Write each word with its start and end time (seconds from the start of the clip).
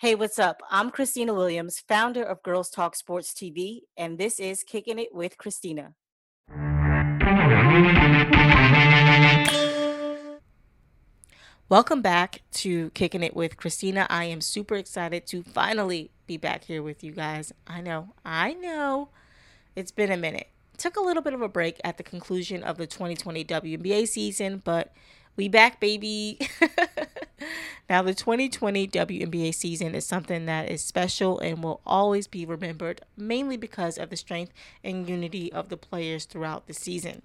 Hey, 0.00 0.14
what's 0.14 0.38
up? 0.38 0.62
I'm 0.70 0.92
Christina 0.92 1.34
Williams, 1.34 1.80
founder 1.80 2.22
of 2.22 2.40
Girls 2.44 2.70
Talk 2.70 2.94
Sports 2.94 3.32
TV, 3.32 3.80
and 3.96 4.16
this 4.16 4.38
is 4.38 4.62
Kicking 4.62 4.96
It 4.96 5.12
with 5.12 5.36
Christina. 5.38 5.94
Welcome 11.68 12.00
back 12.00 12.42
to 12.52 12.90
Kicking 12.90 13.24
It 13.24 13.34
with 13.34 13.56
Christina. 13.56 14.06
I 14.08 14.26
am 14.26 14.40
super 14.40 14.76
excited 14.76 15.26
to 15.26 15.42
finally 15.42 16.12
be 16.28 16.36
back 16.36 16.62
here 16.62 16.80
with 16.80 17.02
you 17.02 17.10
guys. 17.10 17.52
I 17.66 17.80
know, 17.80 18.14
I 18.24 18.54
know 18.54 19.08
it's 19.74 19.90
been 19.90 20.12
a 20.12 20.16
minute. 20.16 20.46
Took 20.76 20.96
a 20.96 21.00
little 21.00 21.24
bit 21.24 21.34
of 21.34 21.42
a 21.42 21.48
break 21.48 21.80
at 21.82 21.96
the 21.96 22.04
conclusion 22.04 22.62
of 22.62 22.78
the 22.78 22.86
2020 22.86 23.44
WNBA 23.44 24.06
season, 24.06 24.62
but 24.64 24.92
we 25.38 25.48
back, 25.48 25.78
baby. 25.78 26.36
now, 27.88 28.02
the 28.02 28.12
2020 28.12 28.88
WNBA 28.88 29.54
season 29.54 29.94
is 29.94 30.04
something 30.04 30.46
that 30.46 30.68
is 30.68 30.82
special 30.82 31.38
and 31.38 31.62
will 31.62 31.80
always 31.86 32.26
be 32.26 32.44
remembered, 32.44 33.02
mainly 33.16 33.56
because 33.56 33.98
of 33.98 34.10
the 34.10 34.16
strength 34.16 34.52
and 34.82 35.08
unity 35.08 35.50
of 35.52 35.68
the 35.68 35.76
players 35.76 36.24
throughout 36.24 36.66
the 36.66 36.74
season. 36.74 37.22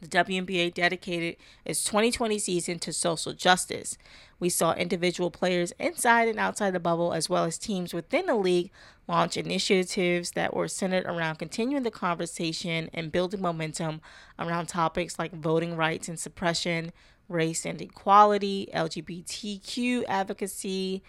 The 0.00 0.06
WNBA 0.06 0.74
dedicated 0.74 1.36
its 1.64 1.82
2020 1.84 2.38
season 2.38 2.78
to 2.80 2.92
social 2.92 3.32
justice. 3.32 3.98
We 4.38 4.48
saw 4.48 4.74
individual 4.74 5.30
players 5.30 5.72
inside 5.78 6.28
and 6.28 6.38
outside 6.38 6.72
the 6.72 6.80
bubble, 6.80 7.12
as 7.12 7.28
well 7.28 7.44
as 7.44 7.58
teams 7.58 7.92
within 7.92 8.26
the 8.26 8.34
league, 8.36 8.70
launch 9.08 9.36
initiatives 9.36 10.32
that 10.32 10.54
were 10.54 10.68
centered 10.68 11.06
around 11.06 11.36
continuing 11.36 11.82
the 11.82 11.90
conversation 11.90 12.90
and 12.94 13.10
building 13.12 13.40
momentum 13.40 14.00
around 14.38 14.66
topics 14.66 15.18
like 15.18 15.32
voting 15.32 15.76
rights 15.76 16.08
and 16.08 16.18
suppression, 16.18 16.92
race 17.28 17.64
and 17.64 17.80
equality, 17.80 18.68
LGBTQ 18.74 20.04
advocacy, 20.08 21.02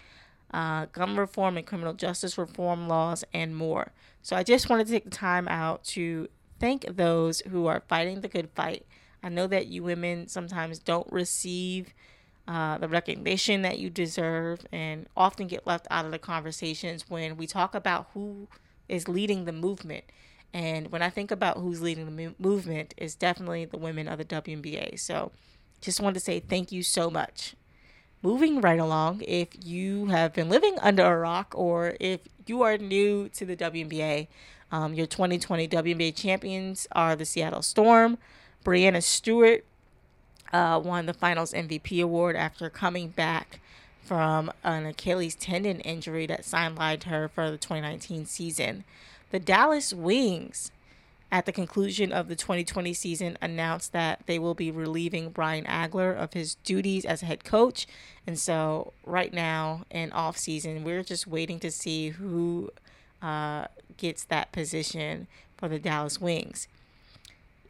uh, 0.54 0.86
gun 0.88 1.16
reform 1.16 1.58
and 1.58 1.66
criminal 1.66 1.94
justice 1.94 2.38
reform 2.38 2.88
laws, 2.88 3.24
and 3.34 3.55
more. 3.55 3.91
So 4.21 4.36
I 4.36 4.43
just 4.43 4.70
wanted 4.70 4.88
to 4.88 4.93
take 4.93 5.05
the 5.05 5.10
time 5.10 5.48
out 5.48 5.84
to 5.86 6.30
thank 6.60 6.86
those 6.96 7.41
who 7.41 7.68
are 7.68 7.84
fighting 7.88 8.21
the 8.21 8.27
good 8.27 8.49
fight. 8.55 8.86
I 9.21 9.30
know 9.30 9.48
that 9.48 9.68
you 9.68 9.84
women 9.84 10.27
sometimes 10.27 10.80
don't 10.80 11.12
receive 11.12 11.93
uh, 12.48 12.77
the 12.77 12.88
recognition 12.88 13.63
that 13.63 13.80
you 13.80 13.90
deserve 13.90 14.66
and 14.71 15.08
often 15.18 15.48
get 15.48 15.66
left 15.66 15.88
out 15.90 16.05
of 16.05 16.12
the 16.12 16.20
conversations 16.20 17.10
when 17.10 17.38
we 17.38 17.48
talk 17.48 17.74
about 17.74 18.10
who 18.13 18.48
is 18.88 19.08
leading 19.08 19.46
the 19.46 19.52
movement. 19.52 20.05
And 20.54 20.91
when 20.91 21.02
I 21.02 21.10
think 21.10 21.32
about 21.32 21.58
who's 21.58 21.82
leading 21.82 22.05
the 22.05 22.12
mo- 22.12 22.36
movement, 22.40 22.93
it's 22.98 23.16
definitely 23.16 23.66
the 23.66 23.77
women 23.77 24.08
of 24.08 24.20
the 24.20 24.26
WNBA. 24.26 24.99
So 24.99 25.32
just 25.86 26.02
wanted 26.02 26.16
to 26.16 26.20
say 26.20 26.40
thank 26.40 26.72
you 26.72 26.82
so 26.82 27.10
much. 27.10 27.55
Moving 28.24 28.60
right 28.60 28.80
along, 28.80 29.22
if 29.28 29.50
you 29.64 30.08
have 30.08 30.34
been 30.34 30.50
living 30.50 30.77
under 30.82 31.05
a 31.05 31.20
rock 31.20 31.54
or 31.55 31.96
if 32.00 32.22
you 32.48 32.64
are 32.64 32.77
new 32.77 33.30
to 33.30 33.46
the 33.46 33.55
WNBA, 33.55 34.27
um, 34.72 34.96
your 34.96 35.05
2020 35.05 35.68
WNBA 35.68 36.16
champions 36.16 36.88
are 36.94 37.16
the 37.16 37.24
Seattle 37.24 37.62
Storm. 37.62 38.18
Breanna 38.66 39.04
Stewart 39.04 39.64
uh, 40.52 40.82
won 40.84 41.05
the 41.05 41.14
Finals 41.14 41.54
MVP 41.54 42.02
award 42.02 42.36
after 42.36 42.68
coming 42.72 43.10
back 43.10 43.60
from 44.02 44.52
an 44.64 44.88
Achilles 44.88 45.36
tendon 45.36 45.80
injury 45.82 46.26
that 46.26 46.42
sidelined 46.42 47.04
her 47.04 47.27
for 47.27 47.52
the 47.52 47.58
2019 47.58 48.26
season. 48.26 48.86
The 49.30 49.40
Dallas 49.40 49.94
Wings 49.94 50.72
at 51.31 51.45
the 51.45 51.51
conclusion 51.51 52.12
of 52.12 52.27
the 52.27 52.35
2020 52.35 52.93
season 52.93 53.37
announced 53.41 53.93
that 53.93 54.21
they 54.26 54.40
will 54.40 54.54
be 54.54 54.71
relieving 54.71 55.29
Brian 55.29 55.65
Agler 55.65 56.15
of 56.15 56.34
his 56.34 56.55
duties 56.55 57.04
as 57.05 57.21
head 57.21 57.43
coach. 57.43 57.87
And 58.27 58.37
so 58.40 58.93
right 59.05 59.34
now 59.34 59.85
in 59.90 60.12
off 60.12 60.37
season, 60.37 60.84
we're 60.84 61.03
just 61.03 61.27
waiting 61.27 61.59
to 61.59 61.71
see 61.71 62.09
who 62.09 62.71
uh, 63.21 63.65
gets 63.98 64.23
that 64.25 64.51
position 64.51 65.28
for 65.57 65.68
the 65.68 65.79
Dallas 65.79 66.22
Wings. 66.22 66.68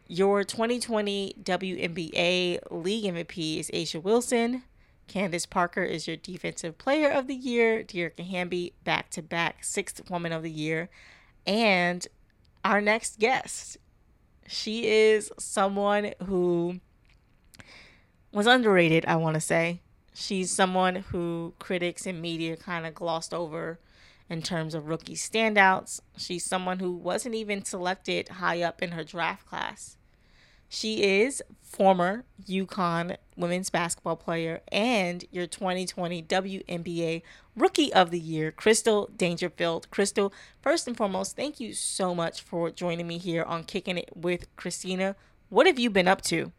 Your 0.08 0.44
2020 0.44 1.36
WNBA 1.42 2.60
League 2.70 3.06
MVP 3.06 3.60
is 3.60 3.72
A'ja 3.74 4.02
Wilson. 4.04 4.64
Candace 5.08 5.46
Parker 5.46 5.84
is 5.84 6.08
your 6.08 6.18
Defensive 6.18 6.78
Player 6.78 7.10
of 7.10 7.28
the 7.28 7.36
Year. 7.36 7.84
Dearica 7.84 8.28
Hamby, 8.28 8.74
back 8.84 9.10
to 9.12 9.22
back 9.22 9.64
Sixth 9.64 10.08
Woman 10.10 10.32
of 10.32 10.44
the 10.44 10.52
Year. 10.52 10.90
And 11.48 12.08
our 12.66 12.82
next 12.82 13.20
guest. 13.20 13.78
She 14.48 14.88
is 14.88 15.32
someone 15.38 16.14
who 16.26 16.80
was 18.34 18.48
underrated, 18.48 19.06
I 19.06 19.16
want 19.16 19.36
to 19.36 19.42
say. 19.42 19.82
She's 20.14 20.52
someone 20.52 20.96
who 20.96 21.54
critics 21.60 22.06
and 22.06 22.22
media 22.22 22.58
kind 22.58 22.86
of 22.86 22.96
glossed 22.96 23.34
over 23.34 23.80
in 24.30 24.42
terms 24.42 24.74
of 24.74 24.88
rookie 24.88 25.16
standouts. 25.16 26.00
She's 26.18 26.44
someone 26.44 26.80
who 26.80 26.92
wasn't 26.92 27.36
even 27.36 27.64
selected 27.64 28.30
high 28.30 28.64
up 28.64 28.82
in 28.82 28.92
her 28.92 29.04
draft 29.04 29.46
class. 29.46 29.98
She 30.70 31.04
is 31.04 31.42
former 31.62 32.24
UConn 32.48 33.18
women's 33.36 33.70
basketball 33.70 34.16
player 34.16 34.62
and 34.72 35.26
your 35.32 35.46
2020 35.48 36.24
WNBA 36.24 37.22
Rookie 37.56 37.94
of 37.94 38.12
the 38.12 38.20
Year, 38.20 38.52
Crystal 38.52 39.10
Dangerfield. 39.16 39.90
Crystal, 39.92 40.34
first 40.62 40.88
and 40.88 40.96
foremost, 40.96 41.36
thank 41.36 41.60
you 41.60 41.74
so 41.74 42.16
much 42.16 42.42
for 42.42 42.72
joining 42.72 43.08
me 43.08 43.18
here 43.18 43.44
on 43.44 43.64
Kicking 43.64 43.98
It 43.98 44.10
with 44.16 44.54
Christina. 44.56 45.16
What 45.50 45.68
have 45.68 45.80
you 45.80 45.90
been 45.90 46.08
up 46.08 46.22
to? 46.24 46.52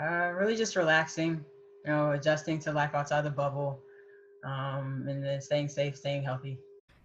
Uh, 0.00 0.32
really 0.34 0.56
just 0.56 0.76
relaxing, 0.76 1.44
you 1.84 1.90
know, 1.90 2.12
adjusting 2.12 2.58
to 2.60 2.72
life 2.72 2.94
outside 2.94 3.22
the 3.22 3.30
bubble, 3.30 3.80
um, 4.44 5.04
and 5.08 5.22
then 5.22 5.40
staying 5.40 5.68
safe, 5.68 5.96
staying 5.96 6.22
healthy. 6.22 6.58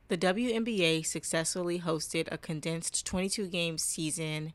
The 0.08 0.18
WNBA 0.18 1.06
successfully 1.06 1.82
hosted 1.82 2.30
a 2.32 2.38
condensed 2.38 3.06
22 3.06 3.48
game 3.48 3.78
season 3.78 4.54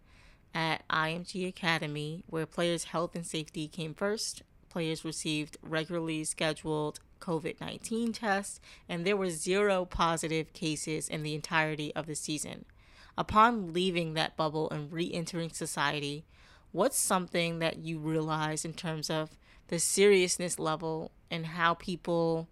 at 0.54 0.86
IMG 0.88 1.48
Academy, 1.48 2.24
where 2.26 2.46
players' 2.46 2.84
health 2.84 3.14
and 3.14 3.26
safety 3.26 3.68
came 3.68 3.94
first. 3.94 4.42
Players 4.68 5.04
received 5.04 5.56
regularly 5.62 6.24
scheduled 6.24 7.00
COVID 7.20 7.60
19 7.60 8.12
tests, 8.12 8.60
and 8.88 9.06
there 9.06 9.16
were 9.16 9.30
zero 9.30 9.84
positive 9.84 10.52
cases 10.52 11.08
in 11.08 11.22
the 11.22 11.34
entirety 11.34 11.94
of 11.94 12.06
the 12.06 12.14
season. 12.14 12.64
Upon 13.16 13.72
leaving 13.72 14.14
that 14.14 14.36
bubble 14.36 14.70
and 14.70 14.92
re 14.92 15.10
entering 15.12 15.50
society, 15.50 16.24
what's 16.72 16.98
something 16.98 17.58
that 17.60 17.78
you 17.78 17.98
realize 17.98 18.64
in 18.64 18.72
terms 18.72 19.10
of 19.10 19.30
the 19.68 19.78
seriousness 19.78 20.58
level 20.58 21.12
and 21.30 21.46
how 21.46 21.74
people 21.74 22.48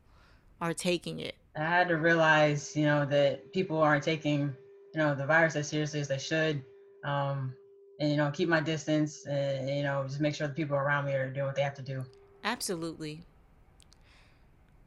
are 0.61 0.75
taking 0.75 1.19
it? 1.19 1.35
I 1.57 1.65
had 1.65 1.89
to 1.89 1.97
realize, 1.97 2.77
you 2.77 2.85
know, 2.85 3.05
that 3.07 3.53
people 3.53 3.79
aren't 3.79 4.05
taking, 4.05 4.55
you 4.95 4.99
know, 4.99 5.15
the 5.15 5.27
virus 5.27 5.57
as 5.57 5.69
seriously 5.69 6.01
as 6.01 6.09
they 6.09 6.19
should. 6.19 6.63
Um, 7.05 7.55
and 8.01 8.11
you 8.11 8.17
know 8.17 8.31
keep 8.31 8.49
my 8.49 8.61
distance 8.61 9.27
and 9.27 9.69
you 9.69 9.83
know 9.83 10.03
just 10.07 10.21
make 10.21 10.35
sure 10.35 10.49
the 10.49 10.55
people 10.55 10.77
around 10.77 11.05
me 11.05 11.13
are 11.13 11.31
doing 11.31 11.47
what 11.47 11.55
they 11.55 11.63
have 11.63 11.75
to 11.75 11.83
do 11.83 12.05
absolutely 12.43 13.23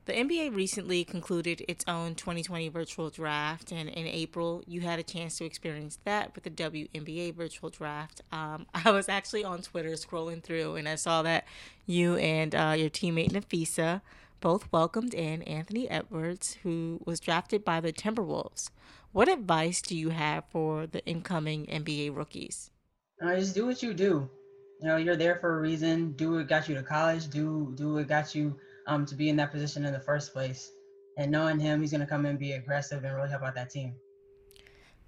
the 0.05 0.11
NBA 0.11 0.53
recently 0.53 1.05
concluded 1.05 1.63
its 1.65 1.85
own 1.87 2.15
2020 2.15 2.67
virtual 2.67 3.09
draft, 3.09 3.71
and 3.71 3.87
in 3.87 4.05
April, 4.05 4.61
you 4.67 4.81
had 4.81 4.99
a 4.99 5.03
chance 5.03 5.37
to 5.37 5.45
experience 5.45 5.97
that 6.03 6.35
with 6.35 6.43
the 6.43 6.49
WNBA 6.49 7.33
virtual 7.33 7.69
draft. 7.69 8.19
Um, 8.29 8.65
I 8.73 8.91
was 8.91 9.07
actually 9.07 9.45
on 9.45 9.61
Twitter 9.61 9.91
scrolling 9.91 10.43
through, 10.43 10.75
and 10.75 10.89
I 10.89 10.95
saw 10.95 11.21
that 11.21 11.45
you 11.85 12.17
and 12.17 12.53
uh, 12.53 12.75
your 12.77 12.89
teammate 12.89 13.31
Napheesa 13.31 14.01
both 14.41 14.67
welcomed 14.73 15.13
in 15.13 15.41
Anthony 15.43 15.89
Edwards, 15.89 16.57
who 16.63 16.99
was 17.05 17.21
drafted 17.21 17.63
by 17.63 17.79
the 17.79 17.93
Timberwolves. 17.93 18.71
What 19.13 19.29
advice 19.29 19.81
do 19.81 19.95
you 19.95 20.09
have 20.09 20.43
for 20.51 20.85
the 20.85 21.05
incoming 21.05 21.65
NBA 21.67 22.13
rookies? 22.13 22.72
Uh, 23.23 23.35
just 23.35 23.55
do 23.55 23.65
what 23.65 23.81
you 23.81 23.93
do. 23.93 24.29
You 24.81 24.87
know, 24.87 24.97
you're 24.97 25.15
there 25.15 25.37
for 25.37 25.57
a 25.57 25.61
reason. 25.61 26.11
Do 26.13 26.33
what 26.33 26.49
got 26.49 26.67
you 26.67 26.75
to 26.75 26.83
college. 26.83 27.29
Do 27.29 27.73
do 27.75 27.93
what 27.93 28.07
got 28.07 28.35
you 28.35 28.57
um, 28.85 29.05
to 29.05 29.15
be 29.15 29.29
in 29.29 29.37
that 29.37 29.51
position 29.51 29.85
in 29.85 29.93
the 29.93 29.99
first 29.99 30.33
place. 30.33 30.71
And 31.17 31.31
knowing 31.31 31.59
him, 31.59 31.81
he's 31.81 31.91
going 31.91 32.01
to 32.01 32.07
come 32.07 32.25
and 32.25 32.37
be 32.37 32.53
aggressive 32.53 33.03
and 33.03 33.15
really 33.15 33.29
help 33.29 33.43
out 33.43 33.55
that 33.55 33.69
team. 33.69 33.95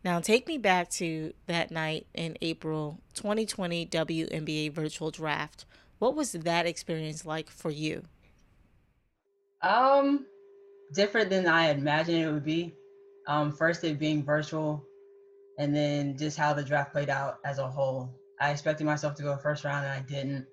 Now, 0.03 0.19
take 0.19 0.47
me 0.47 0.59
back 0.59 0.89
to 0.91 1.33
that 1.47 1.71
night 1.71 2.05
in 2.13 2.37
April 2.41 2.99
2020 3.15 3.87
WNBA 3.87 4.71
virtual 4.71 5.09
draft. 5.09 5.65
What 5.97 6.15
was 6.15 6.33
that 6.33 6.67
experience 6.67 7.25
like 7.25 7.49
for 7.49 7.71
you? 7.71 8.03
Um, 9.63 10.27
different 10.93 11.31
than 11.31 11.47
I 11.47 11.71
imagined 11.71 12.19
it 12.19 12.31
would 12.31 12.45
be. 12.45 12.75
Um, 13.27 13.51
first, 13.51 13.83
it 13.83 13.97
being 13.97 14.23
virtual, 14.23 14.85
and 15.57 15.75
then 15.75 16.17
just 16.17 16.37
how 16.37 16.53
the 16.53 16.63
draft 16.63 16.91
played 16.91 17.09
out 17.09 17.39
as 17.45 17.59
a 17.59 17.67
whole. 17.67 18.13
I 18.39 18.51
expected 18.51 18.85
myself 18.85 19.15
to 19.15 19.23
go 19.23 19.37
first 19.37 19.63
round 19.63 19.85
and 19.85 19.93
I 19.93 20.01
didn't. 20.01 20.45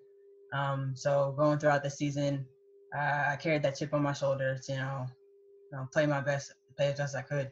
Um, 0.53 0.93
so 0.95 1.35
going 1.37 1.59
throughout 1.59 1.83
the 1.83 1.91
season, 1.91 2.47
uh, 2.97 3.25
I 3.29 3.37
carried 3.37 3.63
that 3.63 3.77
chip 3.77 3.95
on 3.95 4.03
my 4.03 4.13
shoulder 4.13 4.59
to 4.65 4.73
you 4.73 4.79
know, 4.79 5.07
you 5.71 5.79
know, 5.79 5.89
play 5.93 6.07
my 6.07 6.21
best, 6.21 6.53
play 6.77 6.89
as 6.89 6.99
best 6.99 7.17
I 7.17 7.23
could. 7.23 7.51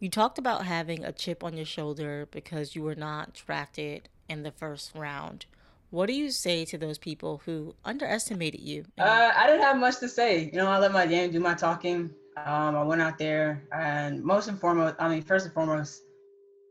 You 0.00 0.08
talked 0.08 0.38
about 0.38 0.64
having 0.64 1.04
a 1.04 1.12
chip 1.12 1.42
on 1.42 1.56
your 1.56 1.66
shoulder 1.66 2.28
because 2.30 2.74
you 2.74 2.82
were 2.82 2.94
not 2.94 3.34
drafted 3.34 4.08
in 4.28 4.42
the 4.42 4.52
first 4.52 4.94
round. 4.94 5.46
What 5.90 6.06
do 6.06 6.12
you 6.12 6.30
say 6.30 6.64
to 6.66 6.78
those 6.78 6.98
people 6.98 7.42
who 7.44 7.74
underestimated 7.84 8.60
you? 8.60 8.84
Uh, 8.98 9.32
I 9.34 9.46
didn't 9.46 9.62
have 9.62 9.78
much 9.78 9.98
to 10.00 10.08
say. 10.08 10.50
You 10.52 10.58
know, 10.58 10.68
I 10.68 10.78
let 10.78 10.92
my 10.92 11.06
game 11.06 11.30
do 11.30 11.40
my 11.40 11.54
talking. 11.54 12.14
Um, 12.36 12.76
I 12.76 12.82
went 12.84 13.00
out 13.00 13.18
there, 13.18 13.64
and 13.72 14.22
most 14.22 14.48
and 14.48 14.60
foremost, 14.60 14.96
I 14.98 15.08
mean, 15.08 15.22
first 15.22 15.46
and 15.46 15.54
foremost, 15.54 16.02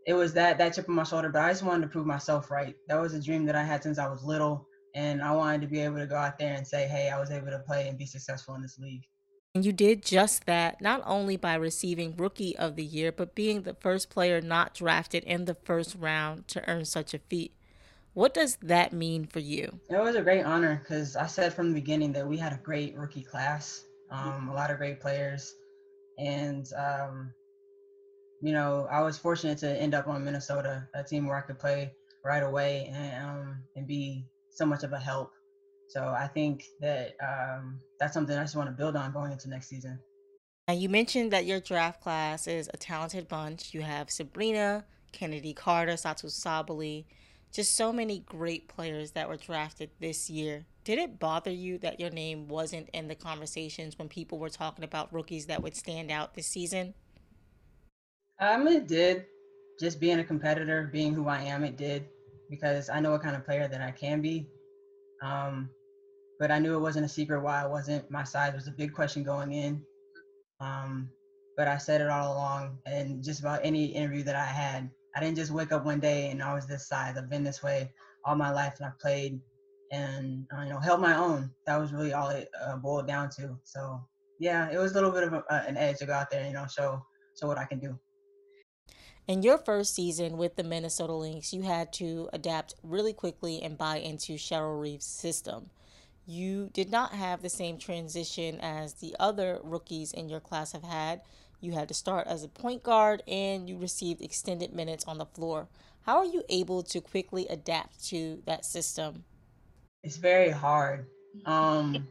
it 0.08 0.14
was 0.14 0.34
that 0.34 0.58
that 0.58 0.74
chip 0.74 0.88
on 0.90 0.96
my 0.96 1.04
shoulder. 1.04 1.30
But 1.30 1.44
I 1.44 1.50
just 1.50 1.64
wanted 1.64 1.82
to 1.84 1.90
prove 1.90 2.08
myself 2.08 2.50
right. 2.50 2.76
That 2.88 3.00
was 3.00 3.14
a 3.14 3.22
dream 3.22 3.46
that 3.46 3.56
I 3.56 3.64
had 3.64 3.84
since 3.84 4.00
I 4.00 4.08
was 4.08 4.24
little, 4.24 4.66
and 4.96 5.22
I 5.22 5.36
wanted 5.36 5.62
to 5.62 5.68
be 5.68 5.82
able 5.82 5.98
to 5.98 6.08
go 6.08 6.16
out 6.16 6.40
there 6.40 6.54
and 6.54 6.66
say, 6.66 6.88
"Hey, 6.88 7.10
I 7.10 7.20
was 7.20 7.30
able 7.30 7.52
to 7.52 7.60
play 7.60 7.90
and 7.90 7.98
be 7.98 8.06
successful 8.06 8.56
in 8.56 8.62
this 8.62 8.80
league." 8.80 9.04
And 9.54 9.66
you 9.66 9.74
did 9.74 10.06
just 10.06 10.46
that, 10.46 10.82
not 10.82 11.02
only 11.06 11.36
by 11.36 11.56
receiving 11.56 12.16
Rookie 12.16 12.56
of 12.58 12.76
the 12.76 12.86
Year, 12.86 13.12
but 13.12 13.36
being 13.36 13.64
the 13.64 13.74
first 13.74 14.10
player 14.10 14.40
not 14.40 14.74
drafted 14.74 15.24
in 15.26 15.46
the 15.46 15.56
first 15.56 15.96
round 15.96 16.48
to 16.50 16.68
earn 16.70 16.86
such 16.86 17.14
a 17.14 17.20
feat. 17.20 17.54
What 18.14 18.34
does 18.34 18.58
that 18.62 18.94
mean 18.94 19.26
for 19.26 19.40
you? 19.40 19.80
It 19.90 20.00
was 20.00 20.16
a 20.16 20.22
great 20.22 20.44
honor 20.44 20.82
because 20.84 21.16
I 21.16 21.28
said 21.28 21.54
from 21.54 21.70
the 21.70 21.80
beginning 21.80 22.14
that 22.14 22.28
we 22.28 22.38
had 22.38 22.54
a 22.54 22.58
great 22.58 22.96
rookie 22.96 23.24
class, 23.24 23.84
um, 24.10 24.48
a 24.50 24.54
lot 24.54 24.72
of 24.72 24.78
great 24.78 25.02
players, 25.02 25.54
and 26.18 26.66
um, 26.74 27.34
you 28.42 28.54
know 28.54 28.88
I 28.92 29.02
was 29.02 29.18
fortunate 29.18 29.58
to 29.60 29.82
end 29.82 29.94
up 29.94 30.08
on 30.08 30.24
Minnesota, 30.24 30.88
a 30.94 31.04
team 31.04 31.28
where 31.28 31.38
I 31.38 31.42
could 31.42 31.60
play 31.60 31.92
right 32.24 32.44
away 32.44 32.92
and 32.94 33.26
um, 33.26 33.64
and 33.76 33.88
be 33.88 34.26
so 34.52 34.66
much 34.66 34.84
of 34.84 34.94
a 34.94 35.00
help 35.00 35.32
so 35.88 36.10
I 36.10 36.28
think 36.28 36.66
that 36.82 37.16
um, 37.24 37.80
that's 38.00 38.14
something 38.14 38.38
I 38.38 38.44
just 38.44 38.56
want 38.56 38.70
to 38.70 38.76
build 38.76 38.96
on 38.96 39.12
going 39.12 39.32
into 39.32 39.50
next 39.50 39.70
season. 39.70 40.00
Now 40.68 40.74
you 40.74 40.90
mentioned 40.90 41.32
that 41.32 41.46
your 41.46 41.62
draft 41.62 42.02
class 42.02 42.46
is 42.48 42.70
a 42.74 42.78
talented 42.78 43.28
bunch. 43.28 43.74
You 43.74 43.82
have 43.82 44.12
Sabrina, 44.12 44.86
Kennedy 45.14 45.54
Carter, 45.54 45.94
Satou 45.94 46.26
Sabally, 46.26 47.06
just 47.54 47.76
so 47.76 47.94
many 47.94 48.20
great 48.20 48.68
players 48.68 49.12
that 49.12 49.30
were 49.30 49.38
drafted 49.38 49.92
this 50.00 50.30
year. 50.30 50.66
Did 50.84 51.00
it 51.00 51.20
bother 51.20 51.52
you 51.52 51.78
that 51.80 52.00
your 52.00 52.10
name 52.10 52.50
wasn't 52.50 52.90
in 52.94 53.08
the 53.08 53.16
conversations 53.16 53.98
when 53.98 54.10
people 54.10 54.40
were 54.40 54.50
talking 54.50 54.84
about 54.84 55.14
rookies 55.14 55.46
that 55.46 55.64
would 55.64 55.76
stand 55.76 56.12
out 56.12 56.34
this 56.34 56.48
season? 56.48 56.94
Um, 58.40 58.68
it 58.68 58.88
did. 58.88 59.26
Just 59.80 60.00
being 60.00 60.20
a 60.20 60.24
competitor, 60.24 60.90
being 60.92 61.14
who 61.14 61.28
I 61.28 61.42
am, 61.42 61.64
it 61.64 61.78
did 61.78 62.06
because 62.50 62.90
I 62.90 63.00
know 63.00 63.12
what 63.12 63.22
kind 63.22 63.36
of 63.36 63.46
player 63.46 63.68
that 63.68 63.82
I 63.82 63.92
can 63.92 64.22
be. 64.22 64.48
Um, 65.22 65.70
but 66.40 66.52
I 66.52 66.60
knew 66.60 66.76
it 66.76 66.82
wasn't 66.82 67.06
a 67.06 67.10
secret 67.10 67.42
why 67.42 67.64
I 67.64 67.68
wasn't. 67.68 68.10
My 68.10 68.24
size 68.24 68.54
was 68.54 68.68
a 68.68 68.72
big 68.72 68.94
question 68.94 69.24
going 69.24 69.54
in. 69.54 69.82
Um, 70.60 71.10
but 71.56 71.68
I 71.68 71.78
said 71.78 72.02
it 72.02 72.10
all 72.10 72.34
along, 72.34 72.78
and 72.86 73.24
just 73.24 73.40
about 73.40 73.62
any 73.64 73.86
interview 73.86 74.24
that 74.24 74.36
I 74.36 74.46
had, 74.46 74.90
I 75.16 75.20
didn't 75.20 75.38
just 75.38 75.52
wake 75.52 75.72
up 75.72 75.86
one 75.86 76.00
day 76.00 76.30
and 76.30 76.42
I 76.42 76.54
was 76.54 76.68
this 76.68 76.88
size. 76.88 77.18
I've 77.18 77.30
been 77.30 77.44
this 77.44 77.64
way 77.64 77.92
all 78.26 78.36
my 78.36 78.52
life, 78.52 78.76
and 78.78 78.86
I've 78.86 79.00
played 79.00 79.40
and 79.92 80.46
uh, 80.56 80.62
you 80.62 80.70
know 80.70 80.80
held 80.80 81.02
my 81.02 81.16
own. 81.16 81.50
That 81.66 81.78
was 81.78 81.94
really 81.94 82.14
all 82.14 82.30
it 82.30 82.50
uh, 82.64 82.78
boiled 82.78 83.08
down 83.08 83.30
to. 83.38 83.58
So 83.64 84.00
yeah, 84.40 84.70
it 84.72 84.78
was 84.78 84.92
a 84.92 84.96
little 84.96 85.12
bit 85.12 85.24
of 85.24 85.34
a, 85.34 85.44
uh, 85.52 85.64
an 85.68 85.78
edge 85.78 85.98
to 85.98 86.06
go 86.06 86.14
out 86.14 86.30
there, 86.30 86.42
and, 86.42 86.50
you 86.50 86.56
know, 86.56 86.68
show 86.68 87.04
show 87.40 87.48
what 87.48 87.58
I 87.58 87.66
can 87.66 87.80
do. 87.80 87.98
In 89.28 89.44
your 89.44 89.58
first 89.58 89.94
season 89.94 90.38
with 90.38 90.56
the 90.56 90.64
Minnesota 90.64 91.14
Lynx, 91.14 91.54
you 91.54 91.64
had 91.64 91.92
to 91.94 92.30
adapt 92.32 92.76
really 92.82 93.14
quickly 93.14 93.62
and 93.62 93.78
buy 93.78 93.98
into 93.98 94.34
Cheryl 94.34 94.80
Reeve's 94.80 95.06
system 95.06 95.70
you 96.28 96.70
did 96.74 96.92
not 96.92 97.14
have 97.14 97.42
the 97.42 97.50
same 97.50 97.78
transition 97.78 98.60
as 98.60 98.96
the 98.96 99.16
other 99.18 99.62
rookies 99.64 100.12
in 100.12 100.28
your 100.28 100.42
class 100.42 100.74
have 100.74 100.84
had. 100.84 101.22
You 101.62 101.72
had 101.72 101.88
to 101.88 101.94
start 101.94 102.28
as 102.28 102.44
a 102.44 102.50
point 102.50 102.84
guard 102.84 103.24
and 103.28 103.68
you 103.68 103.78
received 103.78 104.22
extended 104.22 104.74
minutes 104.74 105.06
on 105.06 105.18
the 105.18 105.26
floor. 105.26 105.70
How 106.02 106.18
are 106.18 106.26
you 106.26 106.44
able 106.50 106.84
to 106.84 107.00
quickly 107.00 107.48
adapt 107.48 108.06
to 108.10 108.44
that 108.46 108.66
system? 108.66 109.24
It's 110.04 110.18
very 110.18 110.50
hard. 110.50 111.08
Um, 111.46 112.08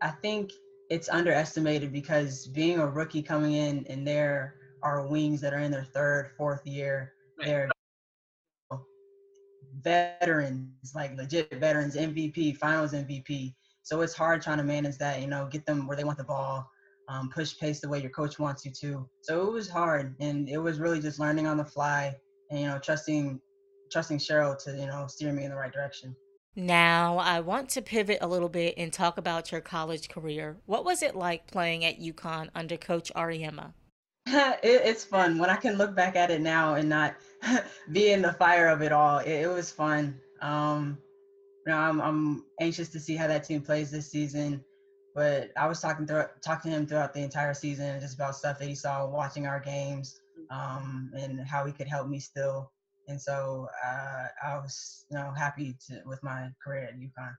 I 0.00 0.08
think 0.08 0.52
it's 0.88 1.10
underestimated 1.10 1.92
because 1.92 2.46
being 2.48 2.78
a 2.78 2.86
rookie 2.86 3.22
coming 3.22 3.52
in 3.52 3.86
and 3.88 4.06
there 4.06 4.54
are 4.82 5.06
wings 5.06 5.40
that 5.40 5.52
are 5.52 5.58
in 5.58 5.70
their 5.70 5.84
third, 5.84 6.30
fourth 6.36 6.66
year, 6.66 7.12
they're 7.38 7.70
veterans, 9.82 10.92
like 10.94 11.16
legit 11.16 11.52
veterans, 11.58 11.96
MVP, 11.96 12.56
finals 12.56 12.92
MVP. 12.92 13.54
So 13.82 14.00
it's 14.02 14.14
hard 14.14 14.42
trying 14.42 14.58
to 14.58 14.64
manage 14.64 14.98
that, 14.98 15.20
you 15.20 15.26
know, 15.26 15.48
get 15.50 15.64
them 15.66 15.86
where 15.86 15.96
they 15.96 16.04
want 16.04 16.18
the 16.18 16.24
ball, 16.24 16.70
um, 17.08 17.30
push 17.30 17.56
pace 17.58 17.80
the 17.80 17.88
way 17.88 18.00
your 18.00 18.10
coach 18.10 18.38
wants 18.38 18.64
you 18.64 18.72
to. 18.80 19.08
So 19.22 19.46
it 19.46 19.52
was 19.52 19.68
hard, 19.68 20.14
and 20.20 20.48
it 20.48 20.58
was 20.58 20.78
really 20.78 21.00
just 21.00 21.18
learning 21.18 21.46
on 21.46 21.56
the 21.56 21.64
fly, 21.64 22.14
and 22.50 22.60
you 22.60 22.66
know, 22.66 22.78
trusting, 22.78 23.40
trusting 23.90 24.18
Cheryl 24.18 24.62
to 24.64 24.72
you 24.76 24.86
know 24.86 25.06
steer 25.08 25.32
me 25.32 25.44
in 25.44 25.50
the 25.50 25.56
right 25.56 25.72
direction. 25.72 26.14
Now, 26.56 27.18
I 27.18 27.40
want 27.40 27.68
to 27.70 27.82
pivot 27.82 28.18
a 28.20 28.28
little 28.28 28.48
bit 28.48 28.74
and 28.76 28.92
talk 28.92 29.18
about 29.18 29.52
your 29.52 29.60
college 29.60 30.08
career. 30.08 30.58
What 30.66 30.84
was 30.84 31.02
it 31.02 31.14
like 31.14 31.50
playing 31.50 31.84
at 31.84 32.00
UConn 32.00 32.48
under 32.54 32.76
Coach 32.76 33.12
Auriemma? 33.14 33.72
it, 34.62 34.82
it's 34.84 35.04
fun 35.04 35.38
when 35.38 35.50
I 35.50 35.56
can 35.56 35.76
look 35.76 35.94
back 35.94 36.14
at 36.14 36.30
it 36.30 36.40
now 36.40 36.74
and 36.74 36.88
not 36.88 37.16
be 37.92 38.12
in 38.12 38.22
the 38.22 38.32
fire 38.32 38.68
of 38.68 38.82
it 38.82 38.92
all. 38.92 39.18
It, 39.18 39.42
it 39.42 39.48
was 39.48 39.70
fun. 39.72 40.20
Um, 40.40 40.98
you 41.66 41.72
know, 41.72 41.78
I'm, 41.78 42.00
I'm 42.00 42.44
anxious 42.60 42.88
to 42.90 43.00
see 43.00 43.16
how 43.16 43.26
that 43.26 43.44
team 43.44 43.60
plays 43.60 43.90
this 43.90 44.10
season. 44.10 44.64
But 45.14 45.50
I 45.56 45.66
was 45.66 45.80
talking 45.80 46.06
through, 46.06 46.26
talking 46.44 46.70
to 46.70 46.76
him 46.76 46.86
throughout 46.86 47.12
the 47.12 47.22
entire 47.22 47.54
season, 47.54 48.00
just 48.00 48.14
about 48.14 48.36
stuff 48.36 48.60
that 48.60 48.68
he 48.68 48.76
saw 48.76 49.08
watching 49.08 49.46
our 49.46 49.58
games, 49.58 50.20
um, 50.50 51.10
and 51.16 51.40
how 51.40 51.66
he 51.66 51.72
could 51.72 51.88
help 51.88 52.08
me 52.08 52.20
still. 52.20 52.70
And 53.08 53.20
so 53.20 53.66
uh, 53.84 54.26
I 54.44 54.58
was, 54.58 55.04
you 55.10 55.18
know, 55.18 55.32
happy 55.36 55.76
to, 55.88 56.02
with 56.06 56.22
my 56.22 56.50
career 56.62 56.84
at 56.84 56.94
UConn. 56.94 57.34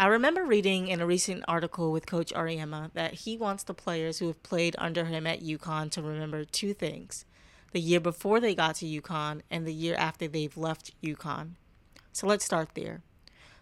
I 0.00 0.06
remember 0.06 0.44
reading 0.44 0.86
in 0.86 1.00
a 1.00 1.06
recent 1.06 1.42
article 1.48 1.90
with 1.90 2.06
Coach 2.06 2.32
Auriemma 2.32 2.92
that 2.92 3.14
he 3.14 3.36
wants 3.36 3.64
the 3.64 3.74
players 3.74 4.20
who 4.20 4.28
have 4.28 4.40
played 4.44 4.76
under 4.78 5.06
him 5.06 5.26
at 5.26 5.42
UConn 5.42 5.90
to 5.90 6.02
remember 6.02 6.44
two 6.44 6.72
things 6.72 7.24
the 7.72 7.80
year 7.80 7.98
before 7.98 8.38
they 8.38 8.54
got 8.54 8.76
to 8.76 8.86
UConn 8.86 9.40
and 9.50 9.66
the 9.66 9.74
year 9.74 9.96
after 9.96 10.28
they've 10.28 10.56
left 10.56 10.92
UConn. 11.02 11.54
So 12.12 12.28
let's 12.28 12.44
start 12.44 12.68
there. 12.74 13.02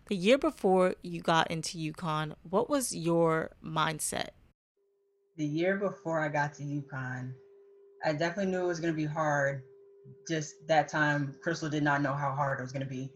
The 0.08 0.14
year 0.14 0.36
before 0.36 0.96
you 1.02 1.22
got 1.22 1.50
into 1.50 1.78
UConn, 1.78 2.34
what 2.50 2.68
was 2.68 2.94
your 2.94 3.52
mindset? 3.64 4.28
The 5.38 5.46
year 5.46 5.78
before 5.78 6.20
I 6.20 6.28
got 6.28 6.52
to 6.56 6.62
UConn, 6.64 7.32
I 8.04 8.12
definitely 8.12 8.52
knew 8.52 8.60
it 8.60 8.66
was 8.66 8.78
going 8.78 8.92
to 8.92 8.96
be 8.96 9.06
hard. 9.06 9.62
Just 10.28 10.54
that 10.68 10.88
time, 10.88 11.34
Crystal 11.42 11.70
did 11.70 11.82
not 11.82 12.02
know 12.02 12.12
how 12.12 12.32
hard 12.32 12.60
it 12.60 12.62
was 12.62 12.72
going 12.72 12.84
to 12.84 12.90
be. 12.90 13.10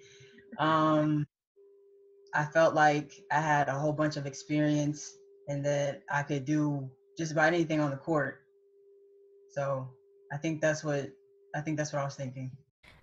Um, 0.59 1.27
I 2.35 2.45
felt 2.45 2.75
like 2.75 3.13
I 3.31 3.41
had 3.41 3.69
a 3.69 3.79
whole 3.79 3.93
bunch 3.93 4.17
of 4.17 4.27
experience 4.27 5.17
and 5.49 5.65
that 5.65 6.03
I 6.11 6.23
could 6.23 6.45
do 6.45 6.89
just 7.19 7.33
about 7.33 7.53
anything 7.53 7.81
on 7.81 7.91
the 7.91 7.97
court. 7.97 8.43
So 9.53 9.89
I 10.33 10.37
think 10.37 10.61
that's 10.61 10.85
what 10.85 11.11
I 11.55 11.61
think 11.61 11.77
that's 11.77 11.93
what 11.93 12.03
I 12.03 12.05
was 12.05 12.15
thinking. 12.15 12.51